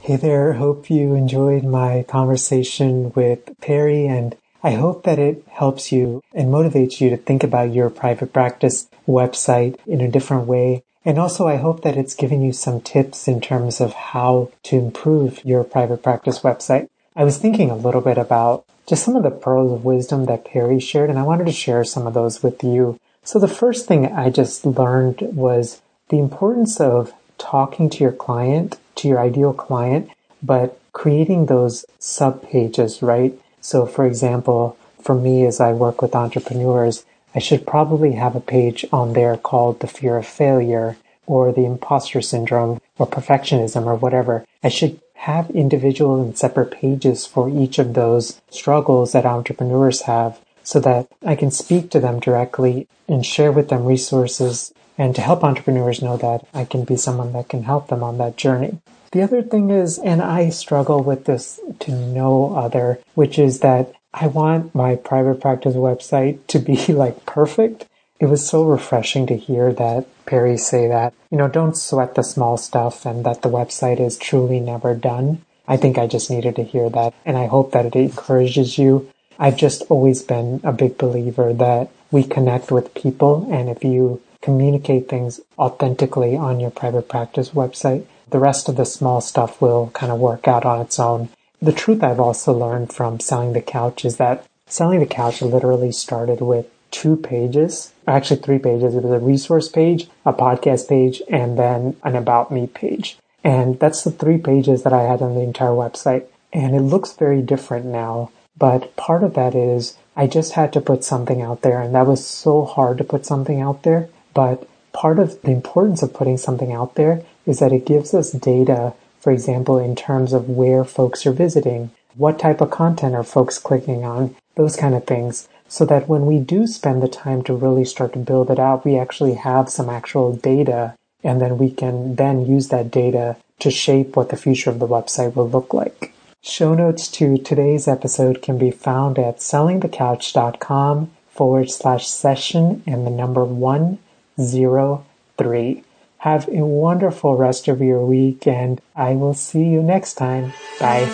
Hey 0.00 0.16
there. 0.16 0.54
Hope 0.54 0.90
you 0.90 1.14
enjoyed 1.14 1.64
my 1.64 2.04
conversation 2.08 3.12
with 3.14 3.50
Perry 3.60 4.06
and 4.06 4.36
I 4.62 4.72
hope 4.72 5.04
that 5.04 5.18
it 5.18 5.44
helps 5.48 5.90
you 5.90 6.22
and 6.34 6.48
motivates 6.48 7.00
you 7.00 7.08
to 7.10 7.16
think 7.16 7.42
about 7.42 7.72
your 7.72 7.88
private 7.88 8.32
practice 8.32 8.88
website 9.08 9.76
in 9.86 10.00
a 10.00 10.10
different 10.10 10.46
way. 10.46 10.84
And 11.04 11.18
also, 11.18 11.48
I 11.48 11.56
hope 11.56 11.82
that 11.82 11.96
it's 11.96 12.14
given 12.14 12.42
you 12.42 12.52
some 12.52 12.80
tips 12.80 13.26
in 13.26 13.40
terms 13.40 13.80
of 13.80 13.94
how 13.94 14.50
to 14.64 14.76
improve 14.76 15.44
your 15.44 15.64
private 15.64 16.02
practice 16.02 16.40
website. 16.40 16.88
I 17.16 17.24
was 17.24 17.38
thinking 17.38 17.70
a 17.70 17.76
little 17.76 18.02
bit 18.02 18.18
about 18.18 18.64
just 18.86 19.04
some 19.04 19.16
of 19.16 19.22
the 19.22 19.30
pearls 19.30 19.72
of 19.72 19.84
wisdom 19.84 20.26
that 20.26 20.44
Perry 20.44 20.78
shared, 20.78 21.08
and 21.08 21.18
I 21.18 21.22
wanted 21.22 21.46
to 21.46 21.52
share 21.52 21.84
some 21.84 22.06
of 22.06 22.14
those 22.14 22.42
with 22.42 22.62
you. 22.62 23.00
So 23.22 23.38
the 23.38 23.48
first 23.48 23.86
thing 23.86 24.06
I 24.06 24.30
just 24.30 24.66
learned 24.66 25.20
was 25.20 25.80
the 26.10 26.18
importance 26.18 26.80
of 26.80 27.12
talking 27.38 27.88
to 27.90 28.04
your 28.04 28.12
client, 28.12 28.78
to 28.96 29.08
your 29.08 29.20
ideal 29.20 29.52
client, 29.52 30.10
but 30.42 30.78
creating 30.92 31.46
those 31.46 31.84
sub 31.98 32.42
pages, 32.42 33.02
right? 33.02 33.32
So 33.60 33.86
for 33.86 34.04
example, 34.06 34.76
for 35.00 35.14
me, 35.14 35.46
as 35.46 35.60
I 35.60 35.72
work 35.72 36.02
with 36.02 36.14
entrepreneurs, 36.14 37.04
I 37.34 37.38
should 37.38 37.66
probably 37.66 38.12
have 38.12 38.34
a 38.34 38.40
page 38.40 38.84
on 38.92 39.12
there 39.12 39.36
called 39.36 39.80
the 39.80 39.86
fear 39.86 40.16
of 40.16 40.26
failure 40.26 40.96
or 41.26 41.52
the 41.52 41.64
imposter 41.64 42.20
syndrome 42.20 42.80
or 42.98 43.06
perfectionism 43.06 43.86
or 43.86 43.94
whatever. 43.94 44.44
I 44.64 44.68
should 44.68 45.00
have 45.14 45.50
individual 45.50 46.20
and 46.20 46.36
separate 46.36 46.72
pages 46.72 47.26
for 47.26 47.48
each 47.48 47.78
of 47.78 47.94
those 47.94 48.40
struggles 48.50 49.12
that 49.12 49.26
entrepreneurs 49.26 50.02
have 50.02 50.40
so 50.62 50.80
that 50.80 51.08
I 51.24 51.36
can 51.36 51.50
speak 51.50 51.90
to 51.90 52.00
them 52.00 52.20
directly 52.20 52.88
and 53.08 53.24
share 53.24 53.52
with 53.52 53.68
them 53.68 53.84
resources 53.84 54.72
and 54.98 55.14
to 55.14 55.22
help 55.22 55.44
entrepreneurs 55.44 56.02
know 56.02 56.16
that 56.16 56.46
I 56.52 56.64
can 56.64 56.84
be 56.84 56.96
someone 56.96 57.32
that 57.32 57.48
can 57.48 57.62
help 57.62 57.88
them 57.88 58.02
on 58.02 58.18
that 58.18 58.36
journey. 58.36 58.78
The 59.12 59.22
other 59.22 59.42
thing 59.42 59.70
is, 59.70 59.98
and 59.98 60.22
I 60.22 60.50
struggle 60.50 61.02
with 61.02 61.24
this 61.24 61.58
to 61.80 61.90
no 61.90 62.54
other, 62.54 63.00
which 63.14 63.38
is 63.38 63.60
that 63.60 63.92
I 64.12 64.26
want 64.26 64.74
my 64.74 64.96
private 64.96 65.40
practice 65.40 65.76
website 65.76 66.46
to 66.48 66.58
be 66.58 66.76
like 66.92 67.26
perfect. 67.26 67.86
It 68.18 68.26
was 68.26 68.46
so 68.46 68.64
refreshing 68.64 69.26
to 69.28 69.36
hear 69.36 69.72
that 69.72 70.06
Perry 70.26 70.58
say 70.58 70.88
that, 70.88 71.14
you 71.30 71.38
know, 71.38 71.48
don't 71.48 71.76
sweat 71.76 72.14
the 72.14 72.22
small 72.22 72.56
stuff 72.56 73.06
and 73.06 73.24
that 73.24 73.42
the 73.42 73.48
website 73.48 73.98
is 73.98 74.18
truly 74.18 74.60
never 74.60 74.94
done. 74.94 75.42
I 75.66 75.76
think 75.76 75.96
I 75.96 76.06
just 76.06 76.30
needed 76.30 76.56
to 76.56 76.64
hear 76.64 76.90
that 76.90 77.14
and 77.24 77.38
I 77.38 77.46
hope 77.46 77.72
that 77.72 77.86
it 77.86 77.96
encourages 77.96 78.76
you. 78.76 79.10
I've 79.38 79.56
just 79.56 79.82
always 79.88 80.22
been 80.22 80.60
a 80.64 80.72
big 80.72 80.98
believer 80.98 81.54
that 81.54 81.90
we 82.10 82.24
connect 82.24 82.70
with 82.70 82.94
people 82.94 83.48
and 83.50 83.70
if 83.70 83.84
you 83.84 84.20
communicate 84.42 85.08
things 85.08 85.40
authentically 85.58 86.36
on 86.36 86.60
your 86.60 86.70
private 86.70 87.08
practice 87.08 87.50
website, 87.50 88.04
the 88.28 88.38
rest 88.38 88.68
of 88.68 88.76
the 88.76 88.84
small 88.84 89.20
stuff 89.20 89.62
will 89.62 89.90
kind 89.94 90.12
of 90.12 90.18
work 90.18 90.46
out 90.46 90.64
on 90.64 90.80
its 90.80 90.98
own. 90.98 91.28
The 91.62 91.72
truth 91.72 92.02
I've 92.02 92.20
also 92.20 92.54
learned 92.54 92.90
from 92.90 93.20
selling 93.20 93.52
the 93.52 93.60
couch 93.60 94.06
is 94.06 94.16
that 94.16 94.46
selling 94.66 95.00
the 95.00 95.06
couch 95.06 95.42
literally 95.42 95.92
started 95.92 96.40
with 96.40 96.66
two 96.90 97.16
pages, 97.16 97.92
actually 98.06 98.40
three 98.40 98.58
pages. 98.58 98.94
It 98.94 99.02
was 99.02 99.12
a 99.12 99.18
resource 99.18 99.68
page, 99.68 100.08
a 100.24 100.32
podcast 100.32 100.88
page, 100.88 101.20
and 101.28 101.58
then 101.58 101.96
an 102.02 102.16
about 102.16 102.50
me 102.50 102.66
page. 102.66 103.18
And 103.44 103.78
that's 103.78 104.04
the 104.04 104.10
three 104.10 104.38
pages 104.38 104.84
that 104.84 104.94
I 104.94 105.02
had 105.02 105.20
on 105.20 105.34
the 105.34 105.42
entire 105.42 105.70
website. 105.70 106.24
And 106.50 106.74
it 106.74 106.80
looks 106.80 107.12
very 107.12 107.42
different 107.42 107.84
now. 107.84 108.30
But 108.56 108.96
part 108.96 109.22
of 109.22 109.34
that 109.34 109.54
is 109.54 109.96
I 110.16 110.26
just 110.26 110.52
had 110.52 110.72
to 110.72 110.80
put 110.80 111.04
something 111.04 111.40
out 111.42 111.62
there 111.62 111.80
and 111.80 111.94
that 111.94 112.06
was 112.06 112.26
so 112.26 112.64
hard 112.64 112.98
to 112.98 113.04
put 113.04 113.24
something 113.26 113.60
out 113.60 113.82
there. 113.82 114.08
But 114.34 114.68
part 114.92 115.18
of 115.18 115.40
the 115.42 115.50
importance 115.50 116.02
of 116.02 116.14
putting 116.14 116.36
something 116.36 116.72
out 116.72 116.94
there 116.94 117.22
is 117.46 117.58
that 117.58 117.72
it 117.72 117.86
gives 117.86 118.12
us 118.14 118.32
data 118.32 118.94
for 119.20 119.30
example, 119.30 119.78
in 119.78 119.94
terms 119.94 120.32
of 120.32 120.48
where 120.48 120.84
folks 120.84 121.26
are 121.26 121.32
visiting, 121.32 121.90
what 122.16 122.38
type 122.38 122.60
of 122.60 122.70
content 122.70 123.14
are 123.14 123.22
folks 123.22 123.58
clicking 123.58 124.04
on, 124.04 124.34
those 124.56 124.76
kind 124.76 124.94
of 124.94 125.06
things, 125.06 125.48
so 125.68 125.84
that 125.84 126.08
when 126.08 126.26
we 126.26 126.38
do 126.38 126.66
spend 126.66 127.02
the 127.02 127.08
time 127.08 127.42
to 127.44 127.54
really 127.54 127.84
start 127.84 128.14
to 128.14 128.18
build 128.18 128.50
it 128.50 128.58
out, 128.58 128.84
we 128.84 128.98
actually 128.98 129.34
have 129.34 129.68
some 129.68 129.88
actual 129.88 130.34
data, 130.34 130.94
and 131.22 131.40
then 131.40 131.58
we 131.58 131.70
can 131.70 132.16
then 132.16 132.44
use 132.44 132.68
that 132.68 132.90
data 132.90 133.36
to 133.60 133.70
shape 133.70 134.16
what 134.16 134.30
the 134.30 134.36
future 134.36 134.70
of 134.70 134.80
the 134.80 134.88
website 134.88 135.36
will 135.36 135.48
look 135.48 135.72
like. 135.72 136.12
Show 136.42 136.74
notes 136.74 137.06
to 137.08 137.36
today's 137.36 137.86
episode 137.86 138.40
can 138.40 138.56
be 138.56 138.70
found 138.70 139.18
at 139.18 139.40
sellingthecouch.com 139.40 141.10
forward 141.28 141.70
slash 141.70 142.08
session 142.08 142.82
and 142.86 143.06
the 143.06 143.10
number 143.10 143.44
103. 143.44 145.84
Have 146.20 146.48
a 146.48 146.64
wonderful 146.64 147.36
rest 147.36 147.68
of 147.68 147.80
your 147.80 148.04
week, 148.04 148.46
and 148.46 148.80
I 148.94 149.14
will 149.14 149.32
see 149.34 149.64
you 149.64 149.82
next 149.82 150.14
time. 150.14 150.52
Bye. 150.78 151.06